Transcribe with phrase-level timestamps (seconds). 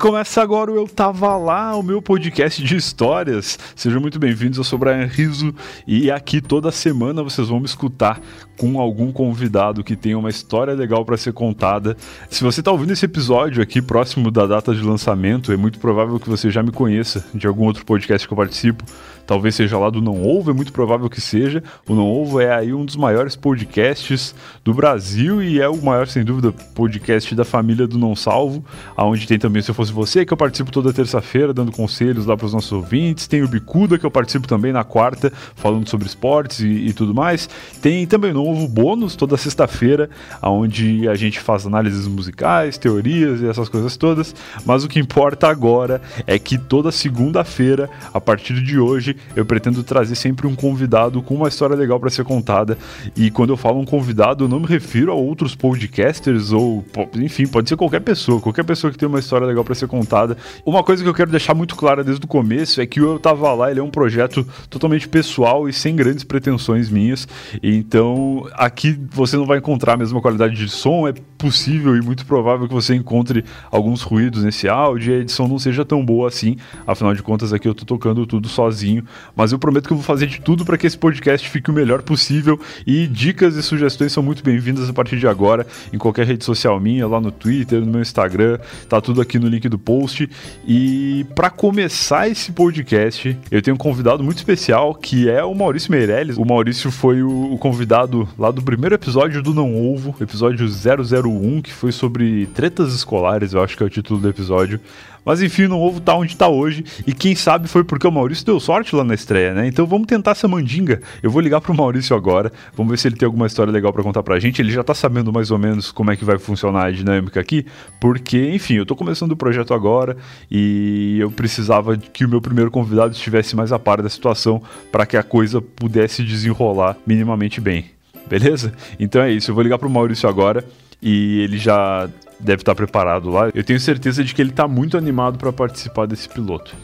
[0.00, 3.58] Começa agora o Eu Tava Lá, o meu podcast de histórias.
[3.76, 5.54] Sejam muito bem-vindos, eu sou o Brian Riso
[5.86, 8.18] e aqui toda semana vocês vão me escutar
[8.60, 11.96] com algum convidado que tenha uma história legal para ser contada.
[12.28, 16.20] Se você está ouvindo esse episódio aqui próximo da data de lançamento, é muito provável
[16.20, 18.84] que você já me conheça de algum outro podcast que eu participo
[19.30, 21.62] talvez seja lá do Não Ovo, é muito provável que seja.
[21.88, 26.08] O Não Ovo é aí um dos maiores podcasts do Brasil e é o maior,
[26.08, 28.64] sem dúvida, podcast da família do Não Salvo,
[28.96, 32.36] aonde tem também Se Eu Fosse Você, que eu participo toda terça-feira, dando conselhos lá
[32.36, 33.28] para os nossos ouvintes.
[33.28, 37.14] Tem o Bicuda, que eu participo também na quarta, falando sobre esportes e, e tudo
[37.14, 37.48] mais.
[37.80, 40.10] Tem também o Novo Bônus, toda sexta-feira,
[40.42, 44.34] onde a gente faz análises musicais, teorias e essas coisas todas.
[44.66, 49.84] Mas o que importa agora é que toda segunda-feira, a partir de hoje, eu pretendo
[49.84, 52.76] trazer sempre um convidado com uma história legal para ser contada.
[53.14, 57.46] E quando eu falo um convidado, eu não me refiro a outros podcasters ou, enfim,
[57.46, 60.36] pode ser qualquer pessoa, qualquer pessoa que tem uma história legal para ser contada.
[60.66, 63.18] Uma coisa que eu quero deixar muito clara desde o começo é que o Eu
[63.20, 67.28] Tava Lá ele é um projeto totalmente pessoal e sem grandes pretensões minhas.
[67.62, 72.26] Então, aqui você não vai encontrar a mesma qualidade de som, é possível e muito
[72.26, 76.28] provável que você encontre alguns ruídos nesse áudio e a edição não seja tão boa
[76.28, 76.56] assim.
[76.86, 80.04] Afinal de contas, aqui eu tô tocando tudo sozinho mas eu prometo que eu vou
[80.04, 84.12] fazer de tudo para que esse podcast fique o melhor possível e dicas e sugestões
[84.12, 87.80] são muito bem-vindas a partir de agora em qualquer rede social minha, lá no Twitter,
[87.80, 90.28] no meu Instagram, tá tudo aqui no link do post.
[90.66, 95.90] E para começar esse podcast, eu tenho um convidado muito especial que é o Maurício
[95.90, 96.36] Meirelles.
[96.36, 101.72] O Maurício foi o convidado lá do primeiro episódio do Não Ovo, episódio 001, que
[101.72, 104.80] foi sobre tretas escolares, eu acho que é o título do episódio.
[105.24, 106.84] Mas enfim, não ovo tá onde tá hoje.
[107.06, 109.66] E quem sabe foi porque o Maurício deu sorte lá na estreia, né?
[109.66, 111.00] Então vamos tentar essa mandinga.
[111.22, 112.52] Eu vou ligar pro Maurício agora.
[112.74, 114.60] Vamos ver se ele tem alguma história legal para contar pra gente.
[114.62, 117.66] Ele já tá sabendo mais ou menos como é que vai funcionar a dinâmica aqui.
[118.00, 120.16] Porque, enfim, eu tô começando o projeto agora
[120.50, 125.04] e eu precisava que o meu primeiro convidado estivesse mais a par da situação para
[125.04, 127.99] que a coisa pudesse desenrolar minimamente bem.
[128.30, 128.72] Beleza?
[128.98, 129.50] Então é isso.
[129.50, 130.64] Eu vou ligar pro Maurício agora
[131.02, 132.08] e ele já
[132.38, 133.50] deve estar preparado lá.
[133.52, 136.74] Eu tenho certeza de que ele está muito animado para participar desse piloto.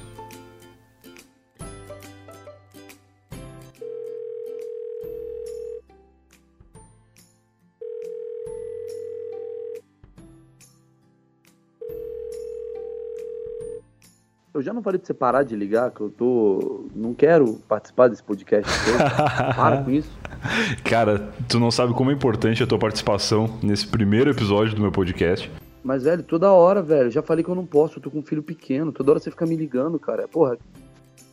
[14.56, 16.86] Eu já não falei pra você parar de ligar, que eu tô.
[16.94, 18.72] Não quero participar desse podcast.
[19.54, 20.10] Para com isso.
[20.82, 24.90] Cara, tu não sabe como é importante a tua participação nesse primeiro episódio do meu
[24.90, 25.52] podcast.
[25.84, 27.10] Mas, velho, toda hora, velho.
[27.10, 28.92] Já falei que eu não posso, eu tô com um filho pequeno.
[28.92, 30.26] Toda hora você fica me ligando, cara.
[30.26, 30.56] Porra.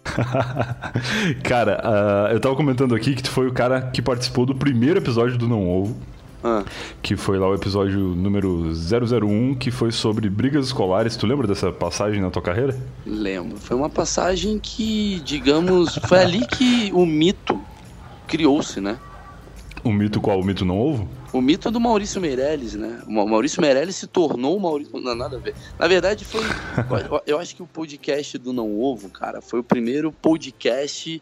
[1.48, 5.00] cara, uh, eu tava comentando aqui que tu foi o cara que participou do primeiro
[5.00, 5.96] episódio do Não Ovo.
[6.44, 6.64] Ah.
[7.02, 11.16] Que foi lá o episódio número 001, que foi sobre brigas escolares.
[11.16, 12.78] Tu lembra dessa passagem na tua carreira?
[13.06, 13.58] Lembro.
[13.58, 17.60] Foi uma passagem que, digamos, foi ali que o mito
[18.28, 19.00] criou-se, né?
[19.84, 20.40] O mito qual?
[20.40, 21.10] O mito não ovo?
[21.32, 23.02] O mito do Maurício Meirelles, né?
[23.08, 25.00] O Maurício Meirelles se tornou o Maurício.
[25.00, 25.56] Não, nada a ver.
[25.80, 26.42] Na verdade, foi.
[27.26, 31.22] eu acho que o podcast do Não Ovo, cara, foi o primeiro podcast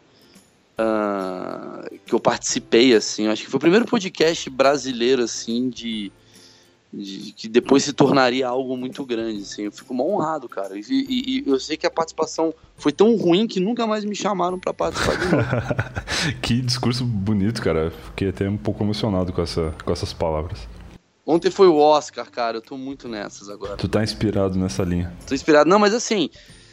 [0.82, 3.26] uh, que eu participei, assim.
[3.26, 6.12] Eu acho que foi o primeiro podcast brasileiro, assim, de
[6.92, 9.62] de, que depois se tornaria algo muito grande, assim.
[9.62, 10.76] Eu fico mal honrado, cara.
[10.76, 14.14] E, e, e, eu sei que a participação foi tão ruim que nunca mais me
[14.14, 15.46] chamaram para participar de novo.
[16.42, 17.90] que discurso bonito, cara.
[17.90, 20.68] Fiquei até um pouco emocionado com, essa, com essas palavras.
[21.24, 22.58] Ontem foi o Oscar, cara.
[22.58, 23.76] Eu tô muito nessas agora.
[23.76, 25.12] Tu tá inspirado nessa linha.
[25.26, 25.70] Tô inspirado.
[25.70, 26.28] Não, mas assim,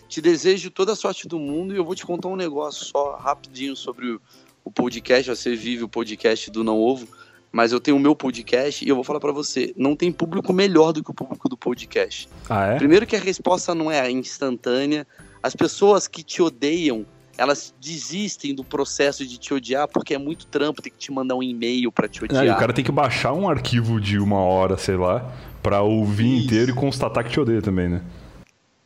[0.09, 3.15] te desejo toda a sorte do mundo e eu vou te contar um negócio só
[3.15, 4.21] rapidinho sobre o,
[4.65, 5.29] o podcast.
[5.29, 7.07] Você vive o podcast do Não Ovo
[7.51, 10.53] mas eu tenho o meu podcast e eu vou falar para você, não tem público
[10.53, 12.29] melhor do que o público do podcast.
[12.49, 12.75] Ah, é?
[12.77, 15.05] Primeiro que a resposta não é instantânea,
[15.41, 17.05] as pessoas que te odeiam,
[17.37, 21.35] elas desistem do processo de te odiar porque é muito trampo, tem que te mandar
[21.35, 22.45] um e-mail para te odiar.
[22.45, 25.33] É, o cara tem que baixar um arquivo de uma hora, sei lá,
[25.63, 26.45] para ouvir Isso.
[26.45, 28.01] inteiro e constatar que te odeia também, né?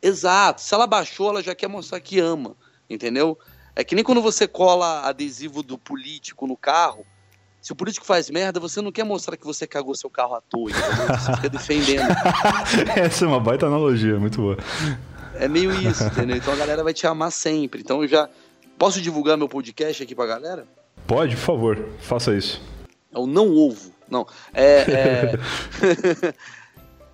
[0.04, 0.62] Exato.
[0.62, 2.58] Se ela baixou, ela já quer mostrar que ama,
[2.90, 3.40] entendeu?
[3.74, 7.06] É que nem quando você cola adesivo do político no carro,
[7.62, 10.42] se o político faz merda, você não quer mostrar que você cagou seu carro à
[10.42, 11.18] toa, entendeu?
[11.18, 12.04] Você fica defendendo.
[12.94, 14.58] Essa é uma baita analogia, muito boa.
[15.36, 16.36] É meio isso, entendeu?
[16.36, 17.80] Então a galera vai te amar sempre.
[17.80, 18.30] Então eu já.
[18.78, 20.68] Posso divulgar meu podcast aqui pra galera?
[21.08, 22.62] Pode, por favor, faça isso.
[23.14, 23.94] É o Não Ovo.
[24.10, 24.28] Não.
[24.54, 24.80] É.
[24.92, 26.34] é...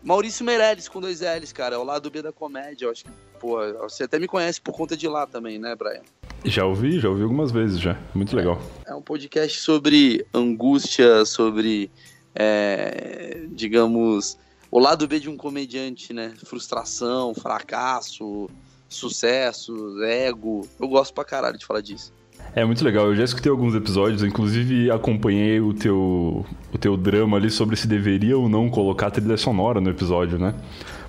[0.04, 1.76] Maurício Meirelles com dois L's, cara.
[1.76, 2.86] É o lado B da comédia.
[2.86, 6.02] Eu acho que, pô, você até me conhece por conta de lá também, né, Brian?
[6.46, 8.00] Já ouvi, já ouvi algumas vezes já.
[8.14, 8.62] Muito legal.
[8.86, 11.92] É um podcast sobre angústia, sobre,
[12.34, 14.38] é, digamos,
[14.72, 16.34] o lado B de um comediante, né?
[16.46, 18.50] Frustração, fracasso,
[18.88, 20.68] sucesso, ego.
[20.80, 22.14] Eu gosto pra caralho de falar disso.
[22.56, 27.38] É muito legal, eu já escutei alguns episódios, inclusive acompanhei o teu, o teu drama
[27.38, 30.56] ali sobre se deveria ou não colocar trilha sonora no episódio, né?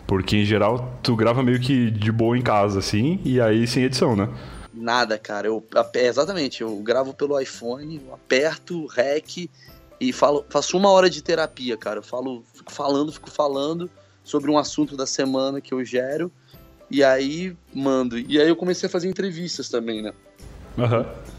[0.07, 3.85] Porque em geral tu grava meio que de boa em casa, assim, e aí sem
[3.85, 4.29] edição, né?
[4.73, 5.47] Nada, cara.
[5.47, 5.65] Eu,
[5.95, 9.51] exatamente, eu gravo pelo iPhone, aperto REC
[9.99, 11.99] e falo, faço uma hora de terapia, cara.
[11.99, 13.91] Eu falo, fico falando, fico falando
[14.23, 16.31] sobre um assunto da semana que eu gero
[16.91, 18.19] e aí mando.
[18.19, 20.13] E aí eu comecei a fazer entrevistas também, né?
[20.81, 21.31] Uhum.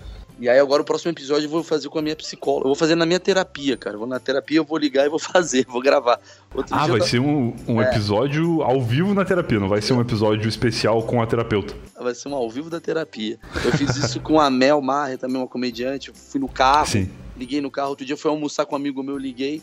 [0.41, 2.63] E aí agora o próximo episódio eu vou fazer com a minha psicóloga.
[2.63, 3.95] Eu vou fazer na minha terapia, cara.
[3.95, 6.19] Eu vou na terapia, eu vou ligar e vou fazer, vou gravar.
[6.51, 7.87] Outro ah, vai ser um, um é.
[7.87, 11.75] episódio ao vivo na terapia, não vai ser um episódio especial com a terapeuta.
[11.95, 13.37] Vai ser um ao vivo da terapia.
[13.63, 16.09] Eu fiz isso com a Mel Marre, também uma comediante.
[16.09, 17.07] Eu fui no carro, Sim.
[17.37, 17.89] liguei no carro.
[17.89, 19.61] Outro dia eu fui almoçar com um amigo meu, liguei.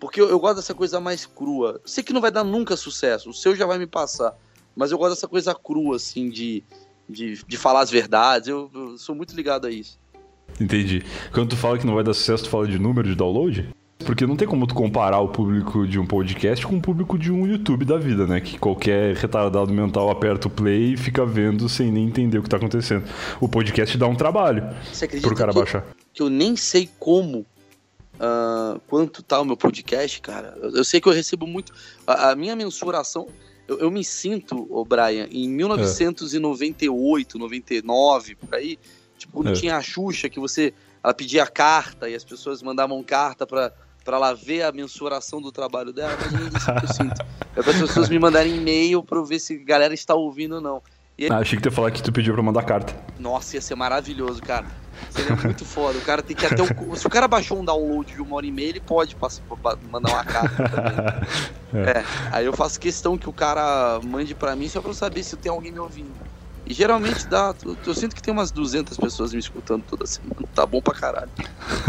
[0.00, 1.80] Porque eu, eu gosto dessa coisa mais crua.
[1.84, 4.34] Sei que não vai dar nunca sucesso, o seu já vai me passar.
[4.74, 6.64] Mas eu gosto dessa coisa crua, assim, de,
[7.08, 8.48] de, de falar as verdades.
[8.48, 9.98] Eu, eu sou muito ligado a isso.
[10.60, 11.02] Entendi.
[11.32, 13.68] Quando tu fala que não vai dar sucesso, tu fala de número de download?
[14.04, 17.32] Porque não tem como tu comparar o público de um podcast com o público de
[17.32, 18.40] um YouTube da vida, né?
[18.40, 22.48] Que qualquer retardado mental aperta o play e fica vendo sem nem entender o que
[22.48, 23.04] tá acontecendo.
[23.40, 25.84] O podcast dá um trabalho Você acredita pro cara que, baixar.
[26.12, 27.46] Que eu nem sei como,
[28.14, 30.56] uh, quanto tá o meu podcast, cara.
[30.60, 31.72] Eu, eu sei que eu recebo muito.
[32.06, 33.28] A, a minha mensuração.
[33.68, 37.40] Eu, eu, me sinto, o Brian, em 1998, é.
[37.40, 38.78] 99, por aí
[39.18, 39.52] Tipo, quando é.
[39.52, 40.72] tinha a Xuxa, que você.
[41.02, 43.72] Ela pedia carta e as pessoas mandavam carta pra,
[44.04, 46.16] pra ela ver a mensuração do trabalho dela.
[46.20, 47.26] Mas não isso que eu sinto.
[47.54, 50.56] É para as pessoas me mandarem e-mail pra eu ver se a galera está ouvindo
[50.56, 50.82] ou não.
[51.18, 51.28] Aí...
[51.30, 52.94] Ah, achei que tu ia falar que tu pediu pra mandar carta.
[53.20, 54.66] Nossa, ia ser maravilhoso, cara.
[55.10, 55.98] Seria muito foda.
[55.98, 56.66] O cara tem que até o...
[56.96, 59.42] Se o cara baixou um download de uma hora e meia, ele pode passar,
[59.90, 61.46] mandar uma carta também.
[61.74, 61.98] É.
[61.98, 62.04] é.
[62.30, 65.36] Aí eu faço questão que o cara mande pra mim só pra eu saber se
[65.36, 66.14] tem alguém me ouvindo.
[66.68, 67.54] E geralmente dá.
[67.64, 70.34] Eu, eu, sinto que tem umas 200 pessoas me escutando toda semana.
[70.52, 71.30] Tá bom pra caralho.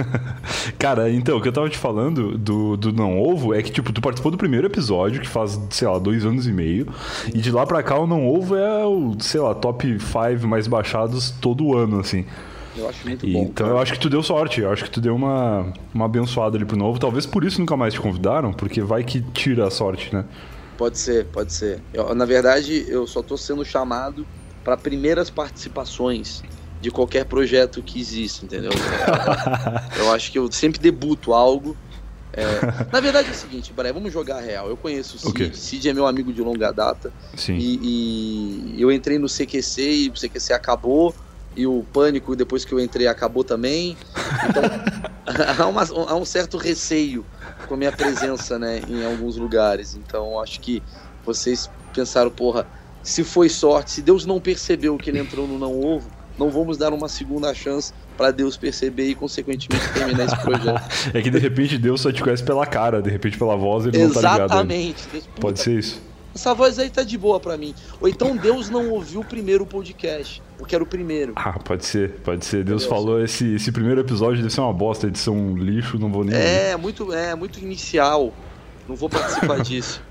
[0.77, 3.91] Cara, então, o que eu tava te falando do, do Não Ovo é que, tipo,
[3.91, 6.93] tu participou do primeiro episódio, que faz, sei lá, dois anos e meio.
[7.33, 10.67] E de lá pra cá o Não Ovo é o, sei lá, top 5 mais
[10.67, 12.23] baixados todo ano, assim.
[12.77, 13.43] Eu acho muito bom.
[13.43, 16.57] Então eu acho que tu deu sorte, eu acho que tu deu uma, uma abençoada
[16.57, 16.99] ali pro novo.
[16.99, 20.25] Talvez por isso nunca mais te convidaram, porque vai que tira a sorte, né?
[20.77, 21.81] Pode ser, pode ser.
[21.91, 24.25] Eu, na verdade, eu só tô sendo chamado
[24.63, 26.43] para primeiras participações
[26.79, 28.71] de qualquer projeto que exista, entendeu?
[29.97, 31.75] eu acho que eu sempre debuto algo.
[32.31, 32.43] É...
[32.91, 34.69] Na verdade é o seguinte, Brian, vamos jogar real.
[34.69, 35.53] Eu conheço o Cid, okay.
[35.53, 37.11] Cid é meu amigo de longa data.
[37.35, 37.55] Sim.
[37.55, 41.15] E, e eu entrei no CQC e o CQC acabou.
[41.57, 43.97] E o pânico, depois que eu entrei, acabou também.
[44.47, 44.63] Então,
[45.57, 47.25] há, uma, há um certo receio
[47.67, 49.95] com a minha presença né, em alguns lugares.
[49.95, 50.83] Então, acho que
[51.25, 52.67] vocês pensaram, porra,
[53.01, 56.07] se foi sorte, se Deus não percebeu que ele entrou no não ovo,
[56.37, 60.81] não vamos dar uma segunda chance para Deus perceber e, consequentemente, terminar esse projeto.
[61.11, 63.97] é que de repente Deus só te conhece pela cara, de repente pela voz ele
[63.97, 64.15] Exatamente.
[64.15, 64.51] não tá ligado.
[64.51, 65.29] Exatamente.
[65.39, 66.01] Pode ser isso.
[66.35, 67.73] Essa voz aí tá de boa para mim.
[67.99, 71.33] Ou então Deus não ouviu o primeiro podcast, porque era o primeiro.
[71.35, 72.63] Ah, pode ser, pode ser.
[72.63, 76.23] Deus falou, esse, esse primeiro episódio deve ser uma bosta, edição um lixo, não vou
[76.23, 76.35] nem.
[76.35, 78.33] É, muito, é muito inicial.
[78.87, 80.01] Não vou participar disso.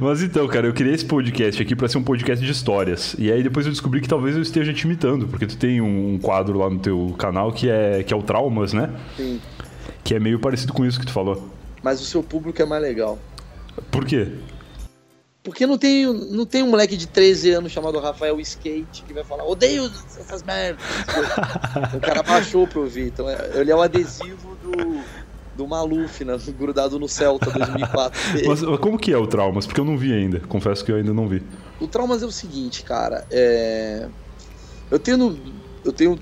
[0.00, 3.16] Mas então, cara, eu criei esse podcast aqui para ser um podcast de histórias.
[3.18, 6.18] E aí depois eu descobri que talvez eu esteja te imitando, porque tu tem um
[6.18, 8.90] quadro lá no teu canal que é, que é o Traumas, né?
[9.16, 9.40] Sim.
[10.04, 11.50] Que é meio parecido com isso que tu falou.
[11.82, 13.18] Mas o seu público é mais legal.
[13.90, 14.28] Por quê?
[15.46, 19.22] Porque não tem, não tem um moleque de 13 anos chamado Rafael Skate que vai
[19.22, 19.84] falar, odeio
[20.18, 20.84] essas merdas.
[21.94, 23.06] o cara baixou pra ouvir.
[23.06, 25.04] Então é, ele é o adesivo do
[25.54, 26.36] do Maluf, né?
[26.58, 28.20] Grudado no Celta 2004.
[28.44, 29.66] Mas como que é o Traumas?
[29.66, 30.40] Porque eu não vi ainda.
[30.40, 31.40] Confesso que eu ainda não vi.
[31.80, 33.24] O Traumas é o seguinte, cara.
[33.30, 34.08] É...
[34.90, 35.38] Eu tenho.
[35.84, 36.18] Eu tenho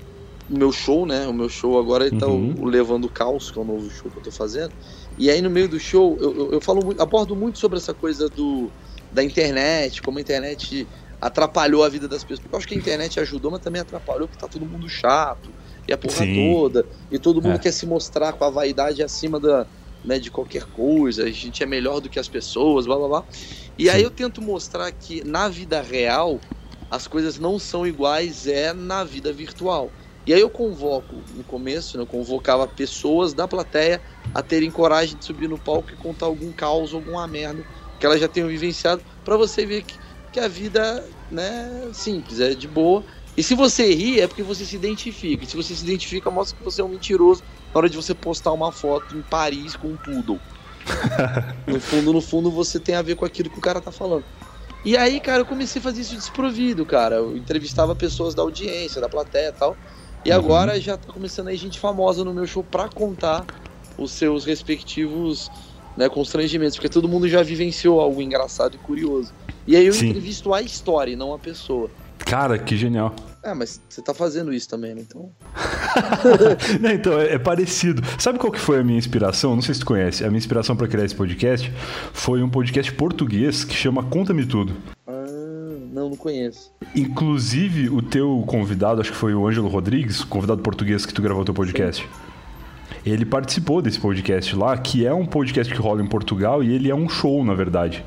[0.47, 1.27] o meu show, né?
[1.27, 2.53] O meu show agora está uhum.
[2.59, 4.71] o Levando Caos, que é o novo show que eu tô fazendo.
[5.17, 7.93] E aí no meio do show eu, eu, eu falo muito, abordo muito sobre essa
[7.93, 8.69] coisa do,
[9.11, 10.87] da internet, como a internet
[11.19, 12.39] atrapalhou a vida das pessoas.
[12.39, 15.53] Porque eu acho que a internet ajudou, mas também atrapalhou porque tá todo mundo chato
[15.87, 16.51] e a porra Sim.
[16.51, 16.85] toda.
[17.09, 17.59] E todo mundo é.
[17.59, 19.65] quer se mostrar com a vaidade acima da,
[20.03, 23.25] né, de qualquer coisa, a gente é melhor do que as pessoas, blá blá blá.
[23.77, 23.89] E Sim.
[23.89, 26.39] aí eu tento mostrar que na vida real
[26.91, 29.91] as coisas não são iguais é na vida virtual.
[30.27, 34.01] E aí eu convoco, no começo, né, eu convocava pessoas da plateia
[34.33, 37.63] a terem coragem de subir no palco e contar algum caos, alguma merda
[37.99, 39.97] que elas já tenham vivenciado, para você ver que,
[40.31, 43.03] que a vida né, simples, é de boa
[43.37, 45.43] e se você ri, é porque você se identifica.
[45.43, 48.13] E se você se identifica, mostra que você é um mentiroso na hora de você
[48.13, 50.39] postar uma foto em Paris com um poodle.
[51.67, 54.23] no fundo, no fundo, você tem a ver com aquilo que o cara tá falando.
[54.85, 57.15] E aí, cara, eu comecei a fazer isso desprovido, cara.
[57.15, 59.75] Eu entrevistava pessoas da audiência, da plateia e tal.
[60.23, 60.37] E uhum.
[60.37, 63.45] agora já tá começando aí gente famosa no meu show pra contar
[63.97, 65.51] os seus respectivos
[65.97, 69.33] né, constrangimentos, porque todo mundo já vivenciou algo engraçado e curioso.
[69.67, 70.09] E aí eu Sim.
[70.09, 71.89] entrevisto a história e não a pessoa.
[72.19, 73.15] Cara, que genial.
[73.43, 75.01] É, mas você tá fazendo isso também, né?
[75.07, 75.29] Então.
[76.81, 78.01] não, então, é, é, parecido.
[78.17, 79.53] Sabe qual que foi a minha inspiração?
[79.53, 80.23] Não sei se tu conhece.
[80.23, 81.71] A minha inspiração para criar esse podcast
[82.11, 84.75] foi um podcast português que chama Conta-me Tudo.
[85.05, 85.25] Ah,
[85.91, 86.71] não, não conheço.
[86.95, 91.45] Inclusive, o teu convidado, acho que foi o Ângelo Rodrigues, convidado português que tu gravou
[91.45, 92.01] teu podcast.
[92.03, 92.34] Sim.
[93.05, 96.89] Ele participou desse podcast lá, que é um podcast que rola em Portugal e ele
[96.89, 98.03] é um show, na verdade.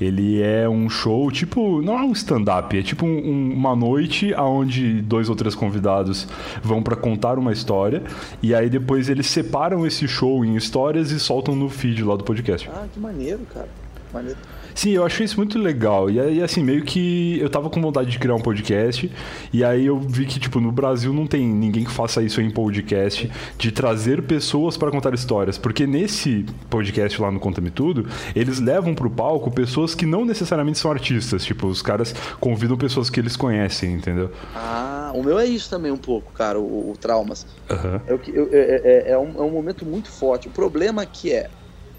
[0.00, 5.00] Ele é um show, tipo, não é um stand-up, é tipo um, uma noite onde
[5.00, 6.28] dois ou três convidados
[6.62, 8.02] vão para contar uma história
[8.42, 12.24] e aí depois eles separam esse show em histórias e soltam no feed lá do
[12.24, 12.68] podcast.
[12.72, 13.68] Ah, que maneiro, cara.
[14.12, 14.38] Maneiro.
[14.74, 16.10] Sim, eu achei isso muito legal.
[16.10, 19.10] E aí, assim, meio que eu tava com vontade de criar um podcast.
[19.52, 22.50] E aí eu vi que, tipo, no Brasil não tem ninguém que faça isso em
[22.50, 25.56] podcast, de trazer pessoas para contar histórias.
[25.56, 30.78] Porque nesse podcast lá no Conta-me Tudo, eles levam pro palco pessoas que não necessariamente
[30.78, 31.44] são artistas.
[31.44, 34.30] Tipo, os caras convidam pessoas que eles conhecem, entendeu?
[34.54, 37.46] Ah, o meu é isso também um pouco, cara, o, o Traumas.
[37.70, 38.00] Uhum.
[38.06, 38.14] É,
[38.52, 40.48] é, é, é, um, é um momento muito forte.
[40.48, 41.48] O problema que é,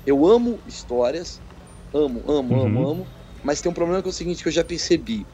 [0.06, 1.42] eu amo histórias
[1.96, 2.66] amo, amo, uhum.
[2.66, 3.08] amo, amo.
[3.44, 5.26] Mas tem um problema que é o seguinte que eu já percebi,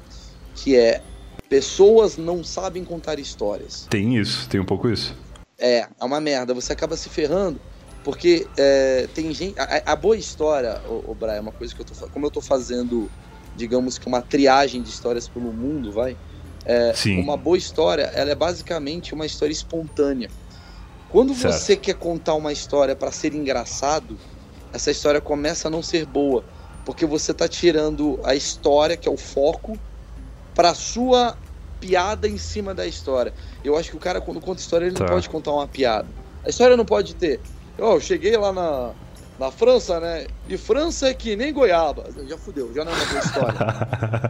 [0.55, 1.01] que é
[1.49, 3.87] pessoas não sabem contar histórias.
[3.89, 5.15] Tem isso, tem um pouco isso.
[5.57, 6.53] É, é uma merda.
[6.53, 7.59] Você acaba se ferrando
[8.03, 9.59] porque é, tem gente.
[9.59, 12.31] A, a, boa história, o, o Brian, é uma coisa que eu tô como eu
[12.31, 13.09] tô fazendo,
[13.55, 16.17] digamos que uma triagem de histórias pelo mundo, vai.
[16.65, 17.19] É, Sim.
[17.19, 20.29] Uma boa história, ela é basicamente uma história espontânea.
[21.09, 21.53] Quando certo.
[21.53, 24.17] você quer contar uma história para ser engraçado,
[24.73, 26.43] essa história começa a não ser boa,
[26.85, 29.77] porque você está tirando a história, que é o foco,
[30.55, 31.37] para sua
[31.79, 33.33] piada em cima da história.
[33.63, 35.03] Eu acho que o cara, quando conta história, ele tá.
[35.03, 36.07] não pode contar uma piada.
[36.45, 37.39] A história não pode ter.
[37.77, 38.91] Oh, eu cheguei lá na,
[39.39, 40.27] na França, né?
[40.47, 42.05] E França é que nem goiaba.
[42.27, 43.59] Já fudeu, já não é uma boa história.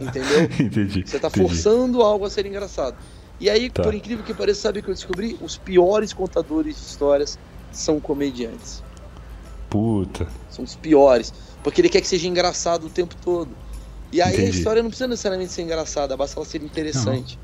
[0.00, 0.42] Entendeu?
[0.66, 1.04] Entendi.
[1.06, 2.96] Você está forçando algo a ser engraçado.
[3.38, 3.82] E aí, tá.
[3.82, 5.36] por incrível que pareça, sabe o que eu descobri?
[5.40, 7.38] Os piores contadores de histórias
[7.72, 8.82] são comediantes.
[9.72, 10.26] Puta.
[10.50, 11.32] São os piores.
[11.62, 13.48] Porque ele quer que seja engraçado o tempo todo.
[14.12, 14.48] E aí Entendi.
[14.48, 17.38] a história não precisa necessariamente ser engraçada, basta ela ser interessante.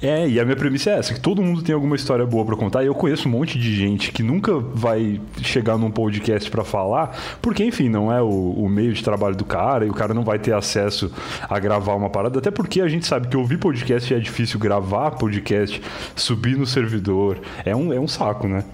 [0.00, 0.08] Não.
[0.08, 2.56] É, e a minha premissa é essa, que todo mundo tem alguma história boa para
[2.56, 6.64] contar, e eu conheço um monte de gente que nunca vai chegar num podcast para
[6.64, 10.12] falar, porque, enfim, não é o, o, meio de trabalho do cara, e o cara
[10.12, 11.12] não vai ter acesso
[11.48, 15.12] a gravar uma parada, até porque a gente sabe que ouvir podcast é difícil, gravar
[15.12, 15.80] podcast,
[16.16, 18.64] subir no servidor, é um, é um saco, né?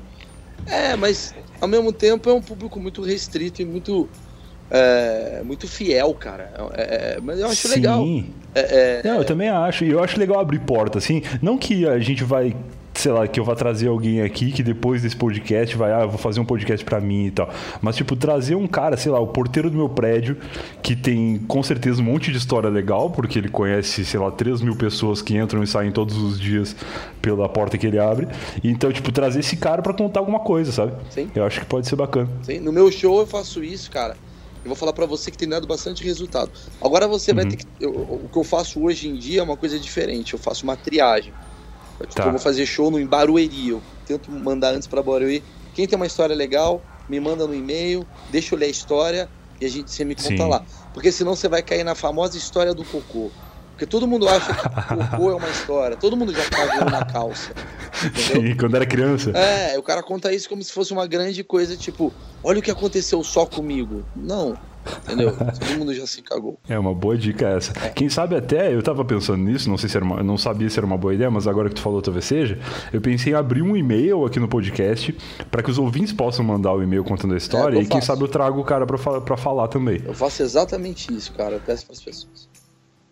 [0.66, 4.08] É, mas ao mesmo tempo é um público muito restrito e muito
[4.70, 6.52] é, muito fiel, cara.
[6.74, 7.74] É, é, mas eu acho Sim.
[7.74, 8.04] legal.
[8.54, 9.84] É, é, não, eu também acho.
[9.84, 11.22] E eu acho legal abrir porta, assim.
[11.42, 12.56] Não que a gente vai
[13.00, 16.10] sei lá, que eu vá trazer alguém aqui que depois desse podcast vai, ah, eu
[16.10, 17.48] vou fazer um podcast para mim e tal.
[17.80, 20.36] Mas, tipo, trazer um cara, sei lá, o porteiro do meu prédio,
[20.82, 24.60] que tem com certeza um monte de história legal, porque ele conhece, sei lá, 3
[24.60, 26.76] mil pessoas que entram e saem todos os dias
[27.22, 28.28] pela porta que ele abre.
[28.62, 30.92] Então, tipo, trazer esse cara para contar alguma coisa, sabe?
[31.08, 31.30] Sim.
[31.34, 32.28] Eu acho que pode ser bacana.
[32.42, 34.14] Sim, no meu show eu faço isso, cara.
[34.62, 36.50] Eu vou falar para você que tem dado bastante resultado.
[36.82, 37.36] Agora você uhum.
[37.38, 37.64] vai ter que.
[37.80, 40.34] Eu, o que eu faço hoje em dia é uma coisa diferente.
[40.34, 41.32] Eu faço uma triagem.
[42.14, 42.24] Tá.
[42.24, 43.70] Eu vou fazer show no Barueri.
[43.70, 45.42] Eu tento mandar antes para Barueri.
[45.74, 49.28] Quem tem uma história legal, me manda no e-mail, deixa eu ler a história
[49.60, 50.48] e a gente você me conta Sim.
[50.48, 50.64] lá.
[50.94, 53.30] Porque senão você vai cair na famosa história do cocô.
[53.72, 55.96] Porque todo mundo acha que cocô é uma história.
[55.96, 57.52] Todo mundo já cagou na calça.
[58.04, 58.42] Entendeu?
[58.42, 59.30] Sim, quando era criança.
[59.30, 62.70] É, o cara conta isso como se fosse uma grande coisa, tipo, olha o que
[62.70, 64.04] aconteceu só comigo.
[64.14, 64.58] Não.
[65.04, 65.32] Entendeu?
[65.36, 66.58] Todo mundo já se cagou.
[66.68, 67.72] É uma boa dica essa.
[67.84, 67.90] É.
[67.90, 70.78] Quem sabe até, eu tava pensando nisso, não sei se era uma, não sabia se
[70.78, 72.58] era uma boa ideia, mas agora que tu falou talvez seja,
[72.92, 75.16] eu pensei em abrir um e-mail aqui no podcast
[75.50, 78.22] para que os ouvintes possam mandar o e-mail contando a história é, e quem sabe
[78.22, 80.00] eu trago o cara para falar também.
[80.04, 81.54] Eu faço exatamente isso, cara.
[81.56, 82.48] Eu peço para as pessoas.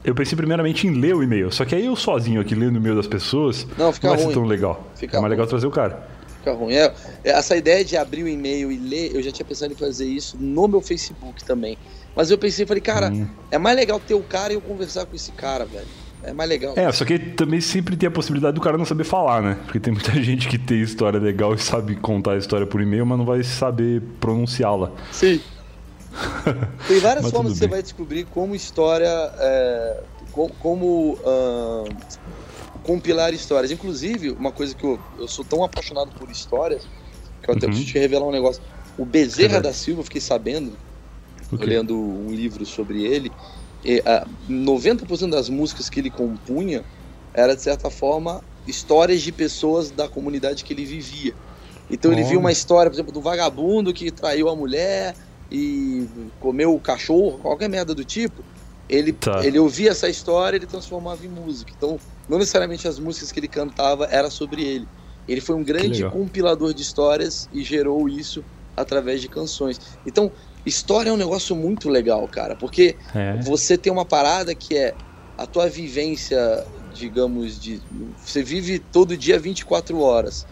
[0.05, 2.79] Eu pensei primeiramente em ler o e-mail, só que aí eu sozinho aqui lendo o
[2.79, 4.33] e-mail das pessoas não, fica não vai ruim.
[4.33, 4.87] ser tão legal.
[4.95, 5.31] Fica é mais ruim.
[5.31, 6.18] legal trazer o cara
[6.49, 6.75] fica ruim.
[6.75, 6.93] É,
[7.25, 10.07] é, essa ideia de abrir o e-mail e ler, eu já tinha pensado em fazer
[10.07, 11.77] isso no meu Facebook também.
[12.17, 13.29] Mas eu pensei, falei, cara, hum.
[13.51, 15.87] é mais legal ter o cara e eu conversar com esse cara, velho.
[16.23, 16.75] É mais legal.
[16.77, 19.57] É, só que também sempre tem a possibilidade do cara não saber falar, né?
[19.65, 23.07] Porque tem muita gente que tem história legal e sabe contar a história por e-mail,
[23.07, 24.91] mas não vai saber pronunciá-la.
[25.13, 25.41] Sim.
[26.89, 29.07] tem várias formas que você vai descobrir como história.
[29.39, 30.01] É,
[30.33, 30.53] como.
[30.55, 31.89] como uh,
[32.89, 33.71] compilar histórias.
[33.71, 36.89] Inclusive, uma coisa que eu, eu sou tão apaixonado por histórias,
[37.43, 37.73] que eu até uhum.
[37.73, 38.63] preciso te revelar um negócio.
[38.97, 40.73] O Bezerra da Silva, fiquei sabendo,
[41.53, 43.31] lendo um livro sobre ele,
[43.85, 46.83] e, uh, 90% das músicas que ele compunha
[47.35, 51.35] era, de certa forma, histórias de pessoas da comunidade que ele vivia.
[51.91, 55.15] Então ele viu uma história, por exemplo, do vagabundo que traiu a mulher
[55.51, 56.07] e
[56.41, 58.43] comeu o cachorro, qualquer merda do tipo.
[58.89, 59.45] Ele, tá.
[59.45, 61.73] ele ouvia essa história e ele transformava em música.
[61.77, 64.89] Então, não necessariamente as músicas que ele cantava era sobre ele.
[65.29, 68.43] Ele foi um grande compilador de histórias e gerou isso
[68.75, 69.79] através de canções.
[70.07, 70.33] Então,
[70.65, 73.37] história é um negócio muito legal, cara, porque é.
[73.43, 74.95] você tem uma parada que é
[75.37, 76.65] a tua vivência,
[76.95, 77.81] digamos, de.
[78.25, 80.47] Você vive todo dia 24 horas.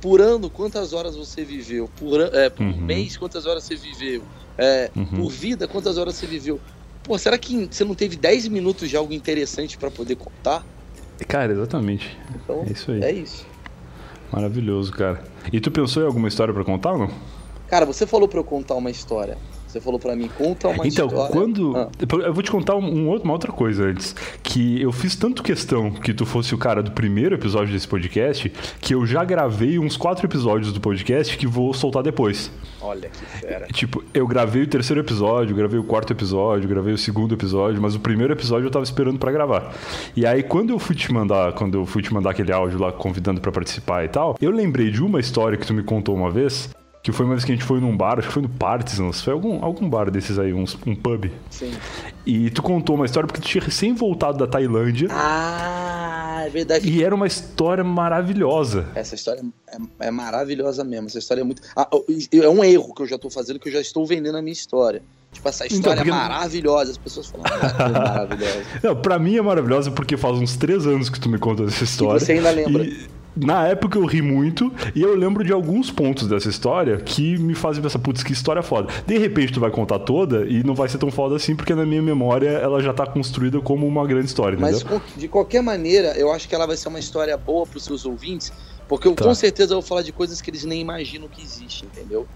[0.00, 1.88] Por ano, quantas horas você viveu?
[1.96, 2.76] Por, é, por uhum.
[2.76, 4.22] mês, quantas horas você viveu?
[4.58, 5.06] É, uhum.
[5.06, 6.60] Por vida, quantas horas você viveu?
[7.04, 10.64] Pô, será que você não teve 10 minutos de algo interessante para poder contar?
[11.28, 12.18] Cara, exatamente.
[12.34, 13.02] Então, é isso aí.
[13.02, 13.46] É isso.
[14.32, 15.22] Maravilhoso, cara.
[15.52, 17.10] E tu pensou em alguma história para contar ou não?
[17.68, 19.36] Cara, você falou para eu contar uma história.
[19.74, 21.14] Você falou para mim, conta uma então, história.
[21.14, 21.76] Então, quando.
[21.76, 21.90] Ah.
[22.24, 24.14] Eu vou te contar um, uma outra coisa antes.
[24.40, 28.52] Que eu fiz tanto questão que tu fosse o cara do primeiro episódio desse podcast,
[28.80, 32.52] que eu já gravei uns quatro episódios do podcast que vou soltar depois.
[32.80, 33.66] Olha que fera.
[33.66, 37.96] Tipo, eu gravei o terceiro episódio, gravei o quarto episódio, gravei o segundo episódio, mas
[37.96, 39.74] o primeiro episódio eu tava esperando para gravar.
[40.14, 42.92] E aí, quando eu fui te mandar, quando eu fui te mandar aquele áudio lá
[42.92, 46.30] convidando para participar e tal, eu lembrei de uma história que tu me contou uma
[46.30, 46.70] vez
[47.04, 49.20] que foi uma vez que a gente foi num bar, acho que foi no Partisans,
[49.20, 51.30] foi algum, algum bar desses aí, uns, um pub.
[51.50, 51.70] Sim.
[52.24, 55.08] E tu contou uma história porque tu tinha recém voltado da Tailândia.
[55.10, 56.88] Ah, é verdade.
[56.88, 58.86] E era uma história maravilhosa.
[58.94, 61.08] Essa história é, é maravilhosa mesmo.
[61.08, 61.60] Essa história é muito.
[61.76, 61.86] Ah,
[62.32, 64.54] é um erro que eu já tô fazendo, que eu já estou vendendo a minha
[64.54, 65.02] história.
[65.30, 66.92] Tipo, essa então, história então, é maravilhosa.
[66.92, 68.64] As pessoas falam, ah, é maravilhosa.
[68.82, 71.84] Não, pra mim é maravilhosa porque faz uns três anos que tu me conta essa
[71.84, 72.16] história.
[72.16, 72.82] E você ainda lembra.
[72.82, 77.36] E na época eu ri muito e eu lembro de alguns pontos dessa história que
[77.38, 78.92] me fazem pensar, putz, que história foda.
[79.06, 81.84] De repente tu vai contar toda e não vai ser tão foda assim, porque na
[81.84, 85.00] minha memória ela já tá construída como uma grande história, Mas entendeu?
[85.16, 88.52] de qualquer maneira, eu acho que ela vai ser uma história boa pros seus ouvintes,
[88.88, 89.24] porque eu tá.
[89.24, 92.26] com certeza vou falar de coisas que eles nem imaginam que existem, entendeu?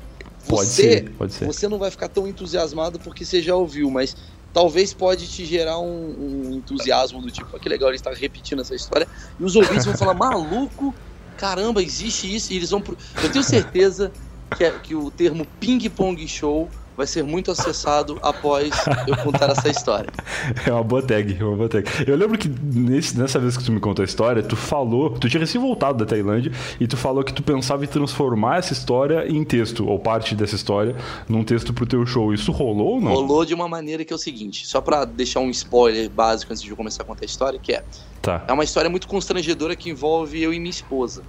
[0.41, 1.47] Você, pode ser, pode ser.
[1.47, 4.17] Você não vai ficar tão entusiasmado porque você já ouviu, mas
[4.53, 8.61] talvez pode te gerar um, um entusiasmo do tipo, ah, que legal, ele está repetindo
[8.61, 9.07] essa história.
[9.39, 10.95] E os ouvintes vão falar, maluco,
[11.37, 12.53] caramba, existe isso.
[12.53, 12.97] E eles vão pro...
[13.23, 14.13] Eu tenho certeza
[14.57, 18.71] que, é, que o termo ping-pong show vai ser muito acessado após
[19.07, 20.11] eu contar essa história.
[20.67, 21.89] É uma boa tag, é uma boa tag.
[22.07, 25.29] Eu lembro que nesse, nessa vez que tu me contou a história, tu falou, tu
[25.29, 29.29] tinha recém voltado da Tailândia e tu falou que tu pensava em transformar essa história
[29.29, 30.97] em texto, ou parte dessa história,
[31.29, 32.35] num texto pro teu show.
[32.35, 33.13] Isso rolou ou não?
[33.13, 36.63] Rolou de uma maneira que é o seguinte, só para deixar um spoiler básico antes
[36.63, 37.85] de eu começar a contar a história, que é,
[38.21, 38.45] tá.
[38.49, 41.23] é uma história muito constrangedora que envolve eu e minha esposa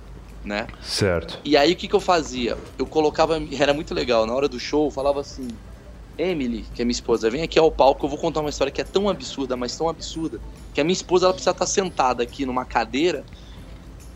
[0.44, 0.68] né?
[0.82, 1.40] Certo.
[1.44, 2.58] E aí o que, que eu fazia?
[2.78, 5.48] Eu colocava, era muito legal, na hora do show eu falava assim,
[6.18, 8.82] Emily, que é minha esposa, vem aqui ao palco, eu vou contar uma história que
[8.82, 10.40] é tão absurda, mas tão absurda,
[10.74, 13.24] que a minha esposa ela precisa estar sentada aqui numa cadeira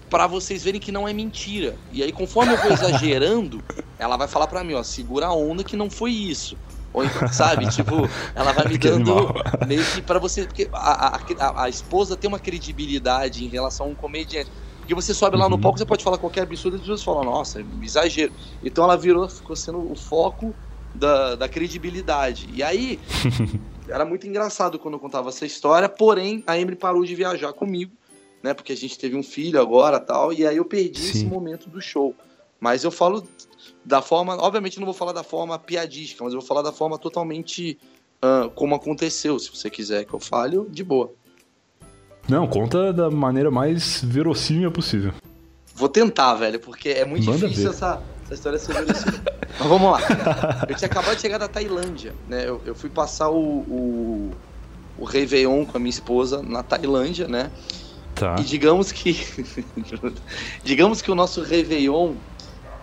[0.10, 1.76] para vocês verem que não é mentira.
[1.92, 3.64] E aí, conforme eu vou exagerando,
[3.98, 6.56] ela vai falar para mim, ó, segura a onda que não foi isso.
[6.94, 9.34] Ou então, sabe, tipo, ela vai me dando
[9.68, 10.46] meio que pra você.
[10.46, 14.52] Porque a, a, a, esposa tem uma credibilidade em relação a um comediante.
[14.84, 15.62] Porque você sobe lá no uhum.
[15.62, 18.34] palco, você pode falar qualquer absurdo e as pessoas falam, nossa, exagero.
[18.62, 20.54] Então ela virou, ficou sendo o foco
[20.93, 22.50] da, da credibilidade.
[22.54, 23.00] E aí,
[23.88, 27.93] era muito engraçado quando eu contava essa história, porém, a Emily parou de viajar comigo,
[28.43, 28.54] né?
[28.54, 31.10] Porque a gente teve um filho agora tal, e aí eu perdi Sim.
[31.12, 32.13] esse momento do show.
[32.60, 33.26] Mas eu falo
[33.86, 36.98] da forma, obviamente não vou falar da forma piadística, mas eu vou falar da forma
[36.98, 37.78] totalmente
[38.22, 39.39] uh, como aconteceu.
[39.39, 41.13] Se você quiser que eu fale, de boa.
[42.28, 45.14] Não, conta da maneira mais verossímil possível.
[45.76, 49.20] Vou tentar, velho, porque é muito Manda difícil essa, essa história ser verossímil.
[49.60, 50.00] Mas vamos lá.
[50.70, 52.48] Eu tinha acabado de chegar da Tailândia, né?
[52.48, 54.32] Eu, eu fui passar o, o,
[54.98, 57.52] o Réveillon com a minha esposa na Tailândia, né?
[58.16, 58.36] Tá.
[58.40, 59.18] E digamos que.
[60.64, 62.14] digamos que o nosso Réveillon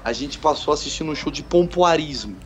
[0.04, 2.36] a gente passou assistindo um show de pompoarismo.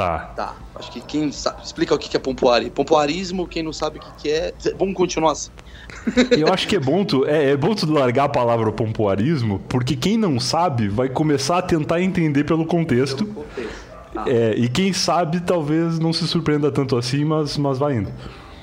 [0.00, 0.18] Tá.
[0.34, 0.54] Tá.
[0.76, 1.62] Acho que quem sabe.
[1.62, 2.72] Explica o que é pompoarismo.
[2.72, 4.54] Pompoarismo, quem não sabe o que é.
[4.78, 5.50] Vamos continuar assim.
[6.38, 9.94] Eu acho que é bom, tu, é, é bom tu largar a palavra pompoarismo, porque
[9.94, 13.26] quem não sabe vai começar a tentar entender pelo contexto.
[13.26, 13.90] Pelo contexto.
[14.16, 14.24] Ah.
[14.26, 18.10] É, e quem sabe talvez não se surpreenda tanto assim, mas, mas vai indo.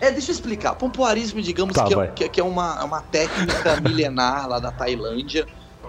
[0.01, 0.73] É, deixa eu explicar.
[0.75, 5.45] Pompoarismo, digamos tá, que, é, que, que, é uma, uma técnica milenar lá da Tailândia,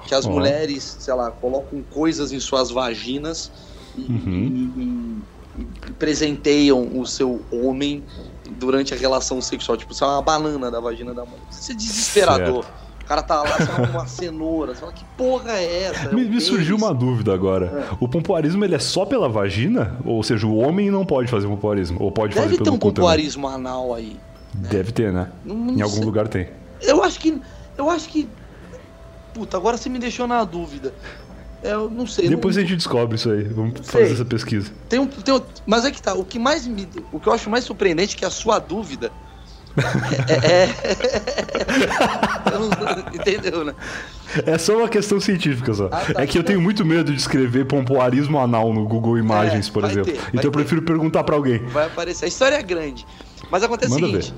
[0.06, 0.30] que as oh.
[0.30, 3.50] mulheres, sei lá, colocam coisas em suas vaginas
[3.96, 4.72] e, uhum.
[4.76, 5.17] e, e,
[5.98, 8.02] presenteiam o seu homem
[8.58, 9.76] durante a relação sexual.
[9.76, 11.38] Tipo, isso é uma banana da vagina da mãe.
[11.50, 12.64] Isso é desesperador.
[12.64, 13.06] Certo.
[13.06, 14.74] cara tá lá, com uma cenoura.
[14.74, 16.08] Você fala, que porra é essa?
[16.08, 17.88] É me, um me surgiu uma dúvida agora.
[17.92, 17.96] É.
[18.00, 19.96] O pompoarismo ele é só pela vagina?
[20.04, 22.02] Ou seja, o homem não pode fazer pompoarismo?
[22.02, 22.94] Ou pode Deve fazer ter pelo um cu também?
[22.96, 24.16] pompoarismo anal aí.
[24.54, 25.30] Deve ter, né?
[25.44, 26.04] Não- não Em algum sei.
[26.04, 26.48] lugar tem.
[26.82, 27.40] Eu acho que.
[27.76, 28.28] Eu acho que.
[29.34, 30.92] Puta, agora você me deixou na dúvida.
[31.62, 32.28] É, Eu não sei.
[32.28, 33.42] Depois não, a gente descobre isso aí.
[33.44, 34.00] Vamos Sei.
[34.02, 34.70] fazer essa pesquisa.
[34.88, 36.14] tem um, tem um- Mas é que tá.
[36.14, 36.88] O que mais me.
[37.12, 39.10] O que eu acho mais surpreendente é que a sua dúvida.
[40.28, 40.64] É.
[40.64, 42.68] é- Eu não-
[43.14, 43.74] entendeu, né?
[44.46, 45.86] É só uma questão científica só.
[45.86, 46.22] Ah, tá.
[46.22, 49.84] É que eu tenho muito medo de escrever pompoarismo anal no Google Imagens, É, por
[49.84, 50.12] exemplo.
[50.12, 50.50] ter, então eu ter.
[50.50, 51.58] prefiro perguntar pra alguém.
[51.66, 52.24] Vai aparecer.
[52.24, 53.06] A história é grande.
[53.50, 54.34] Mas acontece Manda o seguinte.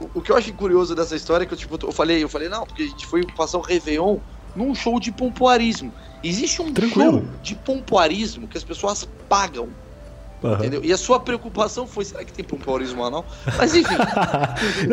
[0.00, 2.28] O, o que eu acho curioso dessa história é que eu, tipo, eu falei, eu
[2.28, 4.18] falei, não, porque a gente foi passar o Réveillon
[4.54, 5.92] num show de pompoarismo.
[6.22, 7.20] Existe um Tranquilo.
[7.20, 9.68] show de pompoarismo que as pessoas pagam.
[10.44, 10.56] Aham.
[10.56, 10.80] Entendeu?
[10.84, 13.24] E a sua preocupação foi, será que tem pompoarismo anal?
[13.56, 13.94] Mas enfim,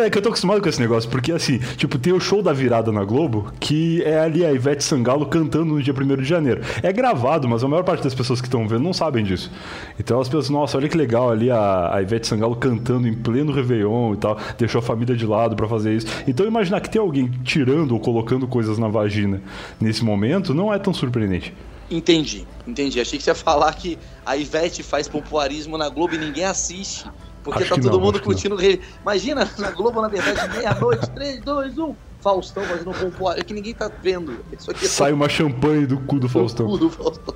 [0.02, 2.54] É que eu tô acostumado com esse negócio, porque assim, tipo, tem o show da
[2.54, 6.62] virada na Globo, que é ali a Ivete Sangalo cantando no dia 1 de janeiro.
[6.82, 9.52] É gravado, mas a maior parte das pessoas que estão vendo não sabem disso.
[10.00, 13.52] Então elas pensam, nossa, olha que legal ali a, a Ivete Sangalo cantando em pleno
[13.52, 16.08] Réveillon e tal, deixou a família de lado pra fazer isso.
[16.26, 19.42] Então imaginar que tem alguém tirando ou colocando coisas na vagina
[19.80, 21.54] nesse momento não é tão surpreendente.
[21.91, 22.99] Entendi, entendi.
[22.99, 27.06] Achei que você ia falar que a Ivete faz pompoarismo na Globo e ninguém assiste.
[27.43, 28.82] Porque Acho tá todo não, mundo curtindo o rei.
[29.01, 31.95] Imagina, na Globo, na verdade, meia-noite, 3, 2, 1.
[32.21, 33.41] Faustão fazendo pompoarismo.
[33.41, 34.45] É que ninguém tá vendo.
[34.58, 36.67] Isso aqui é Sai uma champanhe do cu do do Faustão.
[36.67, 37.34] cu do Faustão.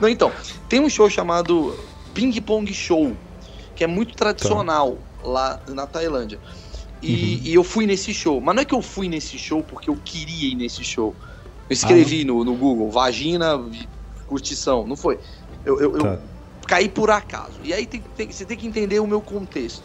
[0.00, 0.30] Não, então,
[0.68, 1.76] tem um show chamado
[2.14, 3.16] Ping Pong Show,
[3.74, 6.38] que é muito tradicional lá na Tailândia.
[7.02, 8.40] E, e eu fui nesse show.
[8.40, 11.14] Mas não é que eu fui nesse show porque eu queria ir nesse show.
[11.68, 13.60] Eu escrevi no, no Google, vagina,
[14.28, 14.86] curtição.
[14.86, 15.18] Não foi.
[15.64, 16.18] Eu, eu, eu Tá.
[16.68, 17.58] caí por acaso.
[17.62, 19.82] E aí tem- tem- você tem que entender o meu contexto.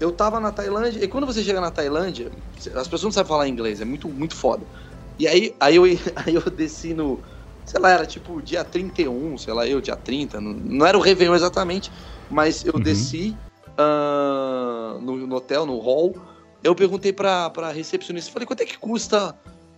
[0.00, 2.30] Eu tava na Tailândia, e quando você chega na Tailândia,
[2.74, 4.64] as pessoas não sabem falar inglês, é muito, muito foda.
[5.18, 5.82] E aí, aí, eu,
[6.16, 7.20] aí eu desci no.
[7.66, 10.40] Sei lá, era tipo dia 31, sei lá, eu, dia 30.
[10.40, 11.90] Não, não era o Réveillon exatamente,
[12.30, 12.80] mas eu Uhum.
[12.80, 13.36] desci
[13.76, 16.14] ah, no, no hotel, no hall.
[16.62, 19.34] Eu perguntei pra, pra recepcionista, falei, quanto é que custa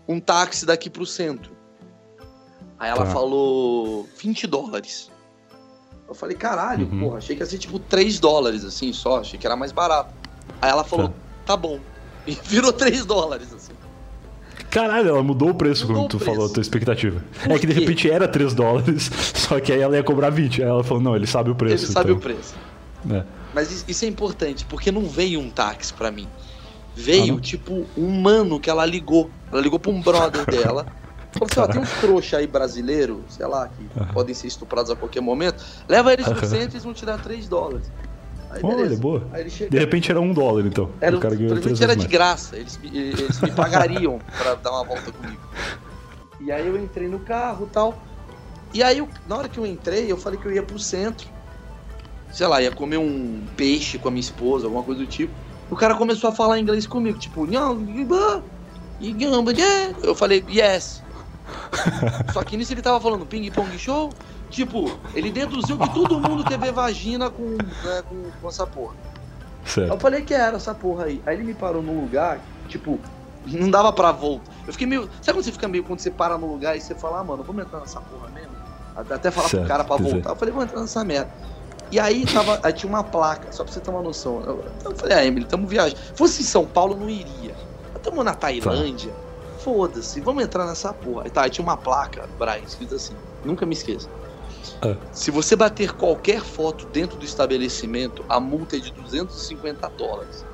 [0.08, 1.52] um táxi daqui pro centro?
[2.80, 3.10] Aí ela Tá.
[3.12, 5.10] falou 20 dólares.
[6.08, 7.00] Eu falei, caralho, Uhum.
[7.00, 10.12] porra, achei que ia ser tipo 3 dólares, assim, só, achei que era mais barato.
[10.60, 11.14] Aí ela falou, Tá.
[11.46, 11.78] tá, bom.
[12.26, 13.72] E virou 3 dólares, assim.
[14.70, 16.30] Caralho, ela mudou o preço Mudou quando tu preço.
[16.32, 17.22] falou a tua expectativa.
[17.42, 17.80] Por é que de quê?
[17.80, 20.62] repente era 3 dólares, só que aí ela ia cobrar 20.
[20.62, 21.84] Aí ela falou, não, ele sabe o preço.
[21.86, 22.18] Ele sabe então.
[22.18, 22.54] o preço.
[23.10, 23.24] É.
[23.54, 26.28] Mas is- isso é importante, porque não veio um táxi pra mim.
[26.94, 29.30] Veio, Ah, tipo, um mano que ela ligou.
[29.50, 30.86] Ela ligou pra um brother dela.
[31.40, 35.20] Assim, ó, tem uns trouxa aí brasileiro, sei lá, que podem ser estuprados a qualquer
[35.20, 35.62] momento.
[35.88, 36.46] Leva eles no Aham.
[36.46, 37.90] centro e eles vão te dar 3 dólares.
[38.50, 39.00] Aí, Olha, beleza.
[39.00, 39.28] boa.
[39.48, 39.70] Chega.
[39.70, 40.90] De repente era um dólar, então.
[41.00, 44.54] Era, o cara ganhou três provavelmente era de graça, eles, me- eles me pagariam pra
[44.56, 45.40] dar uma volta comigo.
[46.40, 48.02] E aí eu entrei no carro e tal.
[48.74, 51.28] E aí, eu- na hora que eu entrei, eu falei que eu ia pro centro.
[52.32, 55.32] Sei lá, ia comer um peixe com a minha esposa, alguma coisa do tipo.
[55.70, 57.46] O cara começou a falar inglês comigo, tipo,
[60.02, 61.02] eu falei, yes.
[62.32, 64.10] Só que nisso ele tava falando ping pong show.
[64.50, 67.50] Tipo, ele deduziu que todo mundo teve vagina com,
[67.84, 68.94] né, com, com essa porra.
[69.64, 70.00] Eu Certo.
[70.00, 71.22] falei que era essa porra aí.
[71.24, 72.98] Aí ele me parou num lugar, tipo,
[73.46, 74.50] não dava pra volta.
[74.66, 75.02] Eu fiquei meio.
[75.22, 77.44] Sabe quando você fica meio quando você para no lugar e você fala, ah, mano,
[77.44, 78.50] vamos entrar nessa porra mesmo?
[78.96, 80.10] Até falar Certo, pro cara pra dizer.
[80.10, 80.30] voltar.
[80.30, 81.30] Eu falei, vamos entrar nessa merda.
[81.92, 82.58] E aí tava.
[82.62, 84.42] Aí tinha uma placa, só pra você ter uma noção.
[84.44, 85.96] Eu, eu falei, ah, Emily, tamo viajando.
[86.00, 87.54] Se fosse em São Paulo, eu não iria.
[87.92, 89.12] Mas Tamo na Tailândia.
[89.62, 91.24] Foda-se, vamos entrar nessa porra.
[91.24, 93.14] Aí tá, aí tinha uma placa, Brian, escrito assim.
[93.44, 94.08] Nunca me esqueça.
[94.82, 94.96] Ah.
[95.12, 100.44] Se você bater qualquer foto dentro do estabelecimento, a multa é de 250 dólares.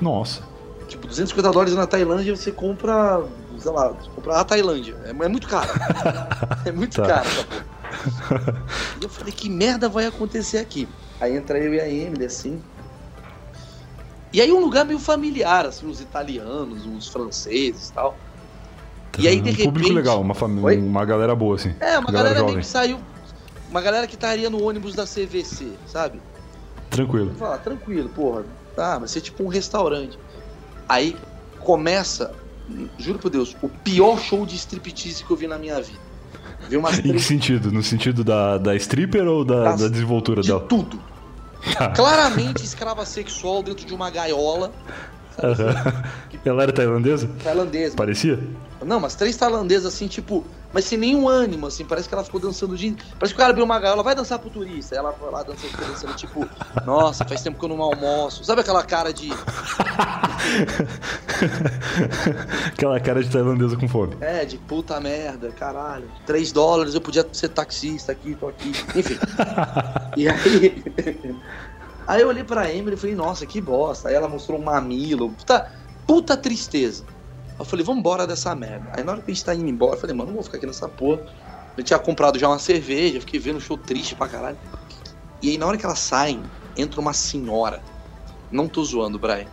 [0.00, 0.42] Nossa.
[0.88, 3.22] Tipo, 250 dólares na Tailândia você compra,
[3.58, 4.96] sei lá, compra a Tailândia.
[5.04, 5.68] É, é muito caro.
[6.66, 7.06] É muito Tá.
[7.06, 8.62] caro essa porra.
[9.00, 10.88] E eu falei, que merda vai acontecer aqui?
[11.20, 12.62] Aí entra eu e a Emily, assim.
[14.32, 18.16] E aí um lugar meio familiar, assim, os italianos, os franceses e tal.
[19.22, 20.76] E aí, de um público repente- legal, uma, Oi?
[20.78, 21.74] uma galera boa, assim.
[21.80, 22.98] É, uma Galera galera, que saiu.
[23.70, 26.20] Uma galera que estaria no ônibus da CVC, sabe?
[26.88, 27.32] Tranquilo.
[27.38, 28.44] Falo, ah, tranquilo, porra.
[28.74, 30.18] Tá, vai ser tipo um restaurante.
[30.88, 31.16] Aí
[31.60, 32.32] começa,
[32.98, 35.98] juro por Deus, o pior show de striptease que eu vi na minha vida.
[36.68, 37.70] Vi umas Em que sentido?
[37.70, 40.60] No sentido da, da stripper ou da, Das- da desenvoltura de dela?
[40.60, 41.00] tudo.
[41.76, 41.90] Tá.
[41.94, 44.72] Claramente escrava sexual dentro de uma gaiola.
[45.42, 46.04] Aham.
[46.44, 47.28] Ela era tailandesa?
[47.44, 47.96] Tailandesa.
[47.96, 48.38] Parecia?
[48.84, 52.40] Não, mas três tailandesas assim, tipo, mas sem nenhum ânimo, assim, parece que ela ficou
[52.40, 52.96] dançando de.
[53.18, 54.94] Parece que o cara abriu uma gaiola, vai dançar pro turista.
[54.94, 56.48] Ela foi lá dançando, ficou dançando, tipo,
[56.86, 58.42] nossa, faz tempo que eu não almoço.
[58.42, 59.30] Sabe aquela cara de.
[62.66, 64.16] Aquela cara de tailandesa com fome.
[64.20, 66.10] É, de puta merda, caralho.
[66.26, 68.70] 3 dólares, eu podia ser taxista aqui, tô aqui.
[68.94, 69.18] Enfim.
[70.16, 70.82] e aí.
[72.06, 74.08] Aí eu olhei pra Emily e falei, nossa, que bosta.
[74.08, 75.30] Aí ela mostrou um mamilo.
[75.30, 75.70] Puta,
[76.06, 77.04] puta tristeza.
[77.58, 78.90] Eu falei, vamos embora dessa merda.
[78.92, 80.56] Aí na hora que a gente tá indo embora, eu falei, mano, não vou ficar
[80.56, 81.20] aqui nessa porra.
[81.76, 84.58] Eu tinha comprado já uma cerveja, fiquei vendo o show triste pra caralho.
[85.42, 86.42] E aí na hora que elas saem,
[86.76, 87.82] entra uma senhora.
[88.50, 89.46] Não tô zoando, Brian.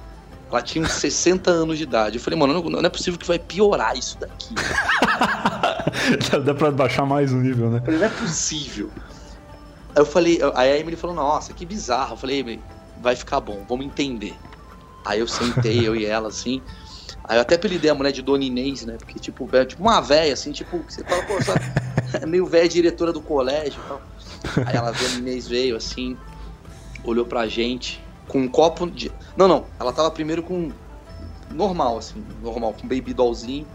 [0.49, 2.17] Ela tinha uns 60 anos de idade.
[2.17, 4.55] Eu falei, mano, não, não é possível que vai piorar isso daqui.
[6.45, 7.79] Dá pra baixar mais o nível, né?
[7.79, 8.89] Eu falei, não é possível.
[9.97, 12.13] Aí eu falei, aí a Emily falou, nossa, que bizarro.
[12.13, 12.61] Eu falei, Emily,
[13.01, 14.35] vai ficar bom, vamos entender.
[15.03, 16.61] Aí eu sentei, eu e ela, assim.
[17.23, 18.95] Aí eu até apelidei a mulher de Dona Inês, né?
[18.99, 21.61] Porque, tipo, é tipo uma véia, assim, tipo, você fala, pô, sabe?
[22.21, 24.01] É meio velha diretora do colégio e tal.
[24.65, 26.15] Aí ela, Dona Inês veio, assim,
[27.03, 29.11] olhou pra gente com um copo de.
[29.35, 30.71] Não, não, ela tava primeiro com.
[31.51, 33.65] Normal, assim, normal, com baby dollzinho.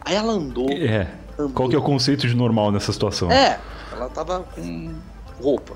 [0.00, 0.70] Aí ela andou.
[0.70, 1.08] É.
[1.36, 1.50] andou.
[1.50, 3.30] Qual que é o conceito de normal nessa situação?
[3.30, 3.60] É,
[3.92, 4.94] ela tava com
[5.42, 5.74] roupa.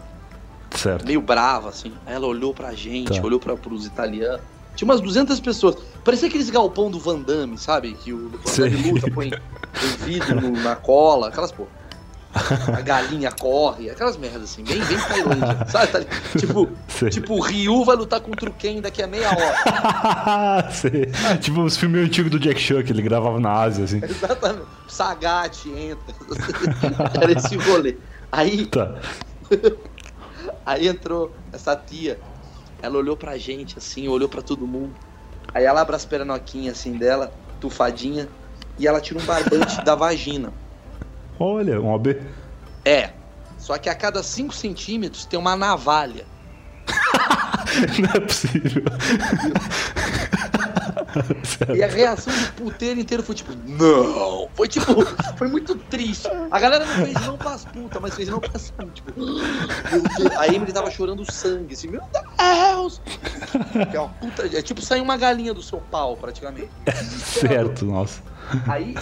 [0.71, 1.07] Certo.
[1.07, 1.93] meio brava, assim.
[2.05, 3.27] Aí ela olhou pra gente, Tá.
[3.27, 4.41] olhou pra, pros italianos.
[4.75, 5.77] Tinha umas 200 pessoas.
[6.05, 7.95] Parecia aqueles galpão do Van Damme, sabe?
[7.95, 8.39] Que o Van.
[8.69, 11.71] Damme luta, põe, põe vidro no- na cola, aquelas porra.
[12.77, 15.87] A galinha corre, aquelas merdas assim, bem, bem Tailândia, sabe?
[15.87, 16.01] Tá
[16.39, 16.69] tipo,
[17.11, 20.69] tipo, o Ryu vai lutar contra o Ken daqui a meia hora.
[20.71, 21.07] Sei.
[21.41, 24.03] Tipo os filmes antigos do Jack Chan, que ele gravava na Ásia, assim.
[24.05, 24.67] Exatamente.
[24.89, 26.15] Sagat entra.
[27.23, 27.97] Era esse rolê.
[28.31, 28.97] Aí, Tá.
[30.65, 32.19] Aí entrou essa tia.
[32.83, 34.95] Ela olhou pra gente assim, olhou pra todo mundo.
[35.55, 38.29] Aí ela abre as pernoquinhas assim dela, tufadinha,
[38.79, 40.53] e ela tira um barbante da vagina.
[41.39, 42.21] Olha, um OB.
[42.85, 43.11] É.
[43.59, 46.27] Só que a cada 5 centímetros tem uma navalha.
[47.99, 48.83] Não é possível.
[51.75, 54.49] E a reação do puteiro inteiro foi tipo, não!
[54.55, 54.87] Foi tipo,
[55.37, 56.29] foi muito triste.
[56.51, 60.37] A galera não fez não pras putas, mas fez não pras tipo, meu Deus.
[60.39, 63.01] A Emily tava chorando sangue, assim, meu Deus!
[63.93, 64.47] É uma puta.
[64.47, 66.71] É tipo sair uma galinha do seu pau, praticamente.
[67.19, 68.23] certo, nossa.
[68.69, 68.95] Aí,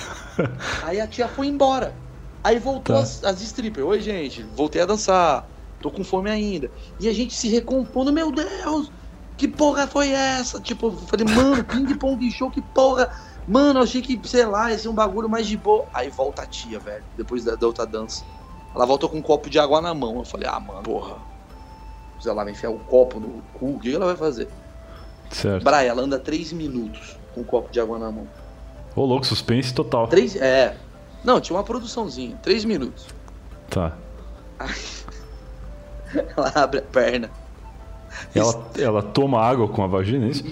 [0.82, 1.94] aí a tia foi embora.
[2.42, 3.02] Aí voltou Tá.
[3.02, 3.86] as, as strippers.
[3.86, 5.46] Oi, gente, voltei a dançar.
[5.80, 6.70] Tô com fome ainda.
[7.00, 8.90] E a gente se recompondo, meu Deus,
[9.36, 10.60] que porra foi essa?
[10.60, 13.10] Tipo, eu falei, mano, ping-pong show, que porra.
[13.46, 15.86] Mano, achei que, sei lá, ia ser um bagulho mais de boa.
[15.92, 18.24] Aí volta a tia, velho, depois da, da outra dança.
[18.74, 20.18] Ela volta com um copo de água na mão.
[20.18, 21.16] Eu falei, ah, mano, porra.
[22.20, 24.48] Se ela vai enfiar o copo no cu, o que ela vai fazer?
[25.30, 25.62] Certo.
[25.62, 28.26] Braia, ela anda três minutos com um copo de água na mão.
[28.94, 30.06] Ô, louco, suspense total.
[30.06, 30.36] Três.
[30.36, 30.76] É.
[31.24, 32.36] Não, tinha uma produçãozinha.
[32.42, 33.06] Três minutos.
[33.68, 33.96] Tá.
[36.36, 37.30] Ela abre a perna.
[38.34, 40.44] Ela, ela toma água com a vagina, é isso?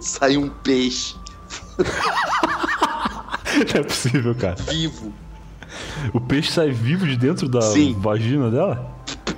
[0.00, 1.14] Sai um peixe
[3.74, 4.54] Não é possível, cara.
[4.70, 5.12] vivo.
[6.12, 7.94] O peixe sai vivo de dentro da Sim.
[7.98, 8.94] vagina dela?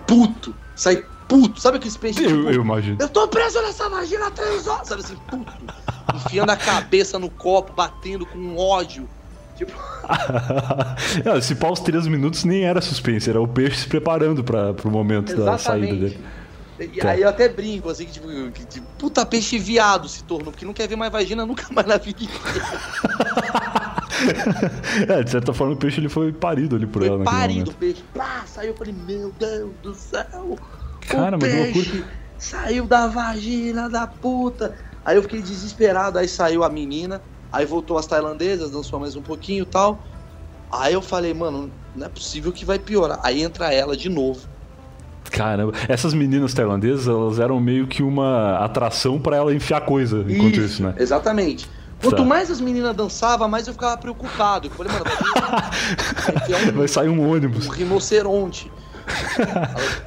[0.07, 0.55] Puto.
[0.77, 1.61] Sai puto.
[1.61, 2.23] Sabe aqueles peixes?
[2.23, 2.97] Eu, tipo, eu imagino.
[3.01, 4.89] eu tô preso nessa vagina há três horas.
[4.89, 5.53] Sabe assim, puto.
[6.15, 9.09] Enfiando a cabeça no copo, batendo com ódio.
[9.57, 9.73] Tipo,
[10.09, 14.75] Ah, Se pá, os três minutos nem era suspense, era o peixe se preparando para
[14.75, 16.15] pro momento da saída exatamente.
[16.19, 16.25] dele.
[16.79, 17.11] E Tá.
[17.11, 20.65] aí eu até brinco, assim, que tipo, que, tipo, puta peixe viado se tornou, porque
[20.65, 22.21] não quer ver mais vagina nunca mais na vida.
[25.09, 27.71] É, de certa forma o peixe ele foi parido ali por Foi ela naquele parido
[27.71, 28.03] o peixe.
[28.15, 30.57] Pá, saiu, eu falei, meu Deus do céu.
[31.01, 32.13] Cara, o mas que peixe loucura.
[32.39, 34.79] saiu da vagina da puta.
[35.05, 37.21] Aí eu fiquei desesperado, aí saiu a menina,
[37.53, 40.03] aí voltou as tailandesas, dançou mais um pouquinho e tal.
[40.73, 43.21] Aí eu falei, mano, não é possível que vai piorar.
[43.23, 44.49] Aí entra ela de novo.
[45.35, 50.61] Caramba, essas meninas tailandesas, elas eram meio que uma atração pra ela enfiar coisa enquanto
[50.61, 50.95] isso, né?
[50.99, 51.69] Exatamente.
[52.01, 52.25] Quanto Tá.
[52.25, 54.69] mais as meninas dançavam, mais eu ficava preocupado.
[54.69, 57.67] Eu falei, mano, vai um Vai sair um ônibus.
[57.67, 58.71] um rinoceronte.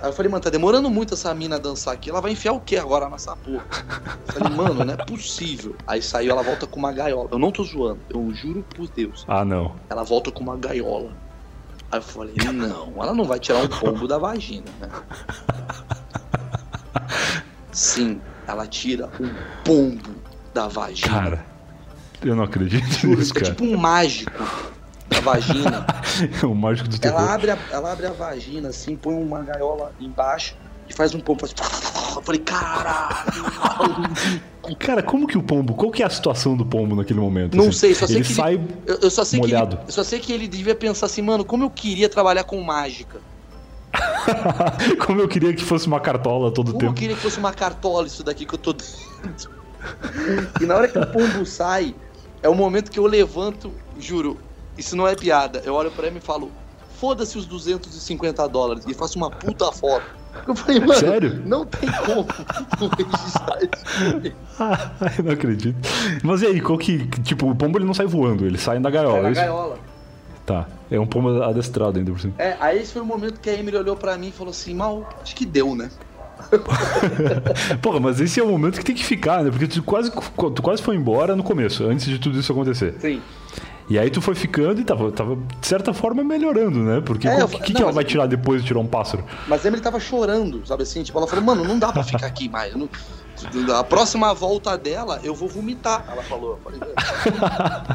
[0.01, 2.09] Aí eu falei, mano, tá demorando muito essa mina dançar aqui.
[2.09, 3.63] Ela vai enfiar o que agora nessa porra?
[4.27, 5.75] Eu falei, mano, não é possível.
[5.85, 7.29] Aí saiu, ela volta com uma gaiola.
[7.31, 9.25] Eu não tô zoando, eu juro por Deus.
[9.27, 9.73] Ah, não.
[9.89, 11.09] Ela volta com uma gaiola.
[11.91, 14.89] Aí eu falei, não, ela não vai tirar um pombo da vagina, né?
[17.71, 19.29] Sim, ela tira um
[19.63, 20.15] pombo
[20.53, 21.13] da vagina.
[21.13, 21.45] Cara,
[22.21, 23.51] eu não acredito Juro, nisso, é cara.
[23.51, 24.31] tipo um mágico
[25.07, 25.85] da vagina.
[26.43, 27.21] o mágico do terror.
[27.21, 30.55] Ela abre, a, ela abre a vagina assim, põe uma gaiola embaixo
[30.89, 31.47] e faz um pombo.
[31.47, 31.53] Faz...
[32.15, 33.31] Eu falei, caralho!
[34.79, 37.55] Cara, como que o pombo, qual que é a situação do pombo naquele momento?
[37.55, 37.79] Não assim?
[37.79, 38.53] sei, só sei ele que sai...
[38.55, 39.77] ele, eu, eu só sei molhado.
[39.77, 42.43] que ele, eu só sei que ele devia pensar assim, mano, como eu queria trabalhar
[42.43, 43.21] com mágica.
[45.05, 46.99] como eu queria que fosse uma cartola todo o Como eu tempo.
[46.99, 49.51] queria que fosse uma cartola isso daqui que eu tô dentro.
[50.61, 51.95] E na hora que o pombo sai,
[52.41, 54.37] é o momento que eu levanto, juro,
[54.77, 55.61] isso não é piada.
[55.65, 56.51] Eu olho pra ele e falo,
[56.99, 60.05] foda-se os 250 dólares e faço uma puta foto.
[60.47, 61.41] Eu falei, mano, Sério?
[61.45, 62.25] não tem como
[62.79, 64.35] não registrar isso.
[64.59, 65.77] Ai, não acredito.
[66.23, 67.05] Mas e aí, qual que.
[67.21, 69.19] Tipo, o pombo ele não sai voando, ele sai na gaiola.
[69.19, 69.79] É na é gaiola.
[70.45, 70.65] Tá.
[70.89, 72.33] É um pombo adestrado ainda por cima.
[72.37, 74.73] É, aí esse foi o momento que a Emily olhou pra mim e falou assim,
[74.73, 75.89] mal, acho que deu, né?
[77.81, 79.49] Porra, mas esse é o momento que tem que ficar, né?
[79.49, 82.95] Porque tu quase, tu quase foi embora no começo, antes de tudo isso acontecer.
[82.99, 83.21] Sim.
[83.89, 87.01] E aí tu foi ficando e tava, tava de certa forma, melhorando, né?
[87.05, 89.23] Porque É, o que, não, que ela vai tirar depois de tirar um pássaro?
[89.47, 91.03] Mas a Emily tava chorando, sabe assim?
[91.03, 92.75] Tipo, ela falou, mano, não dá pra ficar aqui mais.
[92.75, 92.89] não-
[93.77, 96.03] A próxima volta dela, eu vou vomitar.
[96.11, 96.51] Ela falou.
[96.53, 96.79] Eu falei,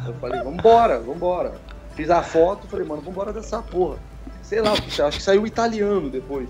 [0.08, 1.52] eu falei vambora, vambora.
[1.94, 3.96] Fiz a foto, falei, mano, vambora dessa porra.
[4.40, 6.48] Sei lá, acho que saiu italiano depois.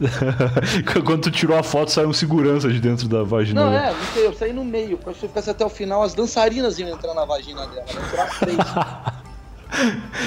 [1.04, 3.64] Quando tu tirou a foto, saiu um segurança de dentro da vagina.
[3.64, 3.86] Não, dela.
[3.88, 4.98] é, não sei, eu saí no meio.
[4.98, 7.84] porque Se eu ficasse até o final, as dançarinas iam entrar na vagina dela.
[7.92, 8.58] Iam três.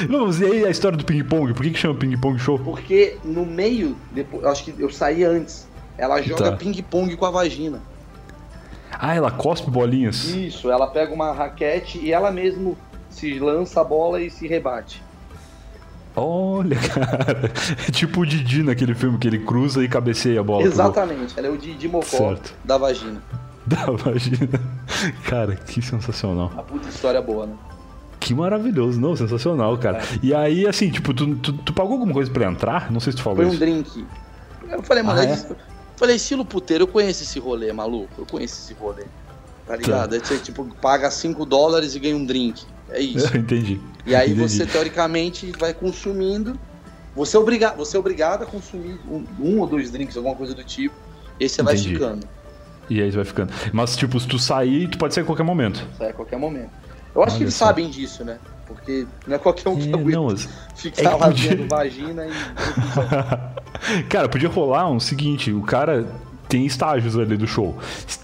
[0.10, 1.54] Não, mas e aí a história do ping-pong?
[1.54, 2.60] Por que, que chama ping-pong show?
[2.60, 5.66] Porque no meio, depois, acho que eu saí antes.
[5.98, 6.58] Ela joga Tá.
[6.58, 7.82] ping-pong com a vagina.
[8.92, 10.26] Ah, ela cospe bolinhas.
[10.26, 12.78] Isso, ela pega uma raquete e ela mesmo
[13.10, 15.02] se lança a bola e se rebate.
[16.20, 17.52] Olha, cara.
[17.88, 20.64] É tipo o Didi naquele filme que ele cruza e cabeceia a bola.
[20.64, 22.54] Exatamente, ela é o Didi Mocó Certo.
[22.66, 23.22] da vagina.
[23.66, 24.60] Da vagina.
[25.26, 26.52] Cara, que sensacional.
[26.58, 27.54] A puta história boa, né?
[28.20, 30.00] Que maravilhoso, não, sensacional, cara.
[30.00, 30.04] É.
[30.24, 32.92] E aí, assim, tipo, tu, tu, tu pagou alguma coisa pra entrar?
[32.92, 33.60] Não sei se tu falou Foi um isso.
[33.60, 34.06] drink.
[34.70, 35.34] Eu falei, mano, Ah, é é?
[35.34, 35.56] isso-
[35.96, 38.10] falei, estilo puteiro, eu conheço esse rolê, maluco.
[38.18, 39.04] Eu conheço esse rolê.
[39.68, 40.14] Tá ligado?
[40.14, 42.64] Aí você, tipo, paga 5 dólares e ganha um drink.
[42.90, 43.36] É isso.
[43.38, 43.80] Entendi.
[44.06, 44.42] E aí Entendi.
[44.50, 46.58] você, teoricamente, vai consumindo.
[47.16, 50.54] Você é, obriga você é obrigado a consumir um, um ou dois drinks, alguma coisa
[50.54, 50.94] do tipo.
[51.40, 51.94] E aí você vai Entendi.
[51.94, 52.28] ficando.
[52.90, 53.52] E aí vai ficando.
[53.74, 55.86] Mas, tipo, se tu sair, tu pode sair a qualquer momento.
[55.98, 56.70] Sai a qualquer momento.
[57.14, 57.66] Eu acho Olha que eles só.
[57.66, 58.38] sabem disso, né?
[58.68, 62.32] Porque não é qualquer um que É, não, mas- ficar é lá podia- vagina e.
[64.10, 66.06] Cara, podia rolar um seguinte, o cara
[66.48, 67.76] tem estágios ali do show.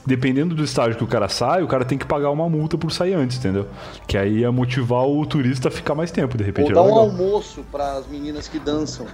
[0.05, 2.91] Dependendo do estágio que o cara sai, o cara tem que pagar uma multa por
[2.91, 3.67] sair antes, entendeu?
[4.07, 6.67] Que aí ia motivar o turista a ficar mais tempo, de repente.
[6.67, 6.99] Ou dar um legal.
[7.01, 9.05] almoço para as meninas que dançam.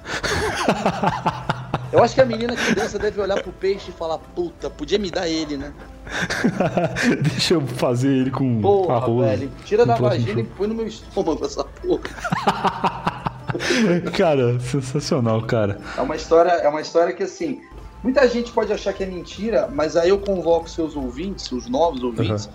[1.92, 5.00] Eu acho que a menina que dança deve olhar pro peixe e falar, puta, podia
[5.00, 5.74] me dar ele, né?
[7.22, 9.28] Deixa eu fazer ele com Porra, arroz.
[9.28, 9.52] velho.
[9.66, 13.20] Tira da vagina e põe no meu estômago essa porra.
[14.16, 15.80] Cara, sensacional, cara.
[15.98, 17.62] É uma história, é uma história que assim,
[18.04, 22.04] muita gente pode achar que é mentira, mas aí eu convoco seus ouvintes, seus novos
[22.04, 22.50] ouvintes,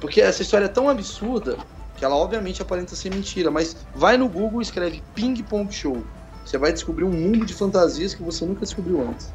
[0.00, 1.56] porque essa história é tão absurda
[1.96, 6.02] que ela obviamente aparenta ser mentira, mas vai no Google e escreve Ping Pong Show.
[6.44, 9.32] Você vai descobrir um mundo de fantasias que você nunca descobriu antes.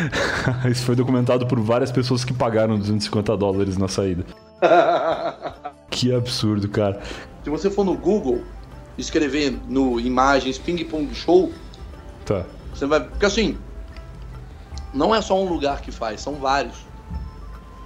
[0.70, 4.24] Isso foi documentado por várias pessoas que pagaram 250 dólares na saída.
[5.90, 7.00] Que absurdo, cara.
[7.42, 8.42] Se você for no Google
[8.98, 11.50] e escrever no imagens Ping Pong Show,
[12.24, 12.44] Tá.
[12.74, 13.00] você vai.
[13.00, 13.56] Porque assim,
[14.96, 16.74] não é só um lugar que faz, são vários.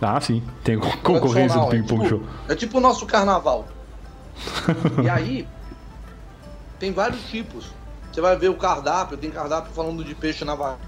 [0.00, 0.42] Ah, sim.
[0.64, 2.18] Tem concorrência do Ping Pong é Show.
[2.20, 3.66] tipo, É tipo o nosso carnaval.
[5.04, 5.46] e aí,
[6.78, 7.66] tem vários tipos.
[8.10, 10.78] Você vai ver o cardápio, tem cardápio falando de peixe na vaga.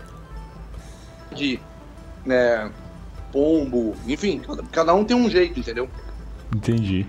[1.35, 1.61] De
[2.25, 2.71] né,
[3.31, 5.89] pombo, enfim, cada, cada um tem um jeito, entendeu?
[6.55, 7.07] Entendi.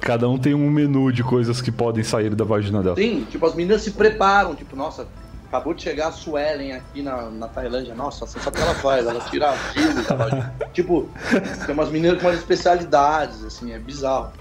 [0.00, 2.96] Cada um tem um menu de coisas que podem sair da vagina dela.
[2.96, 5.08] Sim, tipo, as meninas se preparam, tipo, nossa,
[5.48, 8.74] acabou de chegar a Suelen aqui na, na Tailândia, nossa, você sabe o que ela
[8.74, 9.06] faz?
[9.06, 10.52] Ela tira gelo da.
[10.72, 11.08] Tipo,
[11.66, 14.32] tem umas meninas com umas especialidades, assim, é bizarro.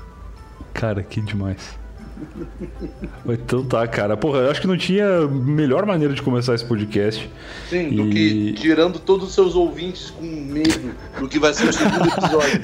[0.73, 1.76] Cara, que demais.
[3.30, 4.15] Então tá, cara.
[4.15, 7.30] Porra, eu acho que não tinha melhor maneira de começar esse podcast.
[7.69, 11.67] Sim, do E- que tirando todos os seus ouvintes com medo do que vai ser
[11.69, 12.62] o segundo episódio.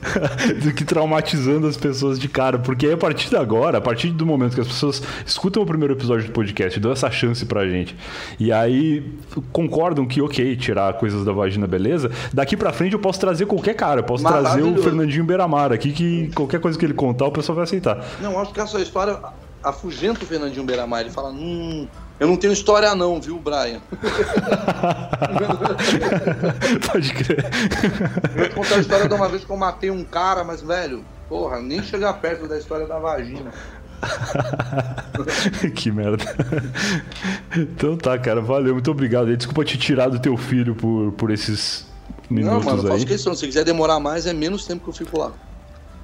[0.62, 2.58] do que traumatizando as pessoas de cara.
[2.58, 5.66] Porque aí, a partir de agora, a partir do momento que as pessoas escutam o
[5.66, 7.96] primeiro episódio do podcast, dão essa chance pra gente,
[8.38, 9.12] e aí
[9.52, 13.74] concordam que, ok, tirar coisas da vagina, beleza, daqui pra frente eu posso trazer qualquer
[13.74, 14.00] cara.
[14.00, 14.80] Eu posso trazer o.
[14.80, 18.04] Fernandinho Beiramar aqui, que qualquer coisa que ele contar, o pessoal vai aceitar.
[18.20, 19.18] Não, acho que essa história
[19.62, 21.02] afugenta o Fernandinho Beiramar.
[21.02, 21.86] Ele fala, hum,
[22.18, 23.80] eu não tenho história não, viu, Brian?
[26.90, 27.44] Pode crer.
[28.34, 30.60] Eu vou te contar a história de uma vez que eu matei um cara, mas,
[30.60, 33.52] velho, porra, nem chegar perto da história da vagina.
[35.76, 36.24] que merda.
[37.56, 39.36] Então tá, cara, valeu, muito obrigado.
[39.36, 41.86] Desculpa te tirar do teu filho por, por esses
[42.28, 42.94] minutos não, mano, aí.
[42.94, 43.32] faço questão.
[43.34, 45.32] Se quiser demorar mais, é menos tempo que eu fico lá.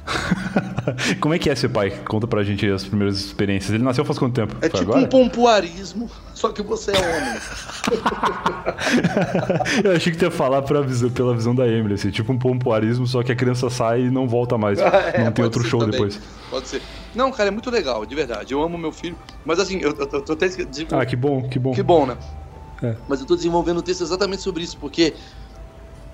[1.20, 1.90] Como é que é ser pai?
[2.04, 3.72] Conta pra gente as primeiras experiências.
[3.74, 4.54] Ele nasceu faz quanto tempo?
[4.60, 5.04] É Foi tipo agora?
[5.04, 7.40] um pompoarismo, só que você é homem.
[9.84, 10.82] Eu achei que tu ia falar pra
[11.14, 14.28] pela visão da Emily, assim, tipo um pompoarismo, só que a criança sai e não
[14.28, 14.78] volta mais.
[14.86, 15.92] É, não tem outro show também.
[15.92, 16.20] depois.
[16.50, 16.82] Pode ser.
[17.14, 18.52] Não, cara, é muito legal, de verdade.
[18.52, 19.16] Eu amo meu filho.
[19.44, 20.48] Mas assim, eu, eu, eu tô até.
[20.92, 21.72] Ah, que bom, que bom.
[21.72, 22.16] Que bom, né?
[22.82, 22.94] É.
[23.08, 25.14] Mas eu tô desenvolvendo um texto exatamente sobre isso, porque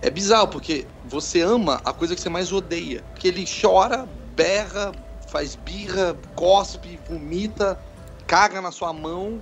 [0.02, 3.02] é bizarro, porque você ama a coisa que você mais odeia.
[3.12, 4.92] Porque ele chora, berra,
[5.28, 7.78] faz birra, cospe, vomita,
[8.26, 9.40] caga na sua mão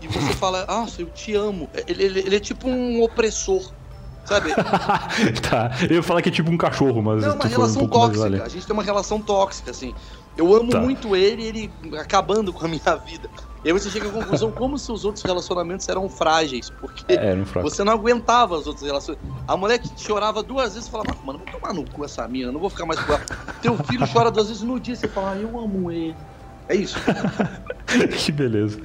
[0.00, 1.68] e você fala, nossa, eu te amo.
[1.86, 3.70] Ele, ele- ele é tipo um opressor,
[4.24, 4.50] sabe?
[5.48, 5.70] tá.
[5.88, 7.90] Eu ia falar que é tipo um cachorro, mas Não, tu uma um relação mais
[8.16, 8.44] tóxica.
[8.44, 9.94] A gente tem uma relação tóxica, assim.
[10.40, 10.80] Eu amo Tá.
[10.80, 13.28] muito ele e ele acabando com a minha vida.
[13.62, 17.34] E aí você chega à conclusão como se os outros relacionamentos eram frágeis, porque É,
[17.34, 19.18] um você não aguentava as outras relações.
[19.46, 22.50] A mulher que chorava duas vezes falava, "Ah, mano, vou tomar no cu essa mina,
[22.50, 23.22] não vou ficar mais com ela.
[23.60, 26.16] Teu filho chora duas vezes no dia, você fala, ah, eu amo ele.
[26.70, 26.96] É isso.
[28.24, 28.80] que beleza.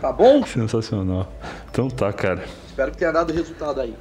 [0.00, 0.42] Tá bom?
[0.46, 1.30] Sensacional.
[1.70, 2.44] Então tá, cara.
[2.66, 3.94] Espero que tenha dado resultado aí.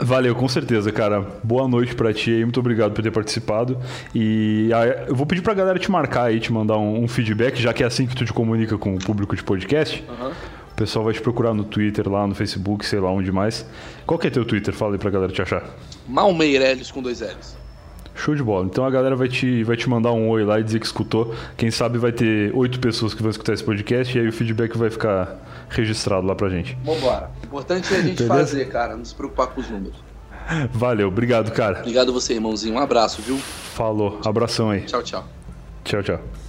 [0.00, 1.20] Valeu, com certeza, cara.
[1.42, 3.78] Boa noite pra ti aí, muito obrigado por ter participado.
[4.14, 7.60] E ah, eu vou pedir pra galera te marcar aí, te mandar um, um feedback,
[7.60, 10.04] já que é assim que tu te comunica com o público de podcast.
[10.08, 10.32] Aham.
[10.70, 13.66] O pessoal vai te procurar no Twitter, lá no Facebook, sei lá onde mais.
[14.06, 14.72] Qual que é teu Twitter?
[14.72, 15.64] Fala aí pra galera te achar.
[16.06, 17.56] Mal Meirelles com dois L's.
[18.18, 18.66] Show de bola.
[18.66, 21.34] Então a galera vai te, vai te mandar um oi lá e dizer que escutou.
[21.56, 24.76] Quem sabe vai ter oito pessoas que vão escutar esse podcast e aí o feedback
[24.76, 25.38] vai ficar
[25.70, 26.76] registrado lá pra gente.
[26.84, 27.30] Vambora.
[27.42, 29.96] O importante é a gente fazer, cara, não se preocupar com os números.
[30.72, 31.80] Valeu, obrigado, cara.
[31.80, 32.74] Obrigado a você, irmãozinho.
[32.74, 33.36] Um abraço, viu?
[33.38, 34.80] Falou, abração aí.
[34.82, 35.24] Tchau, tchau.
[35.84, 36.47] Tchau, tchau.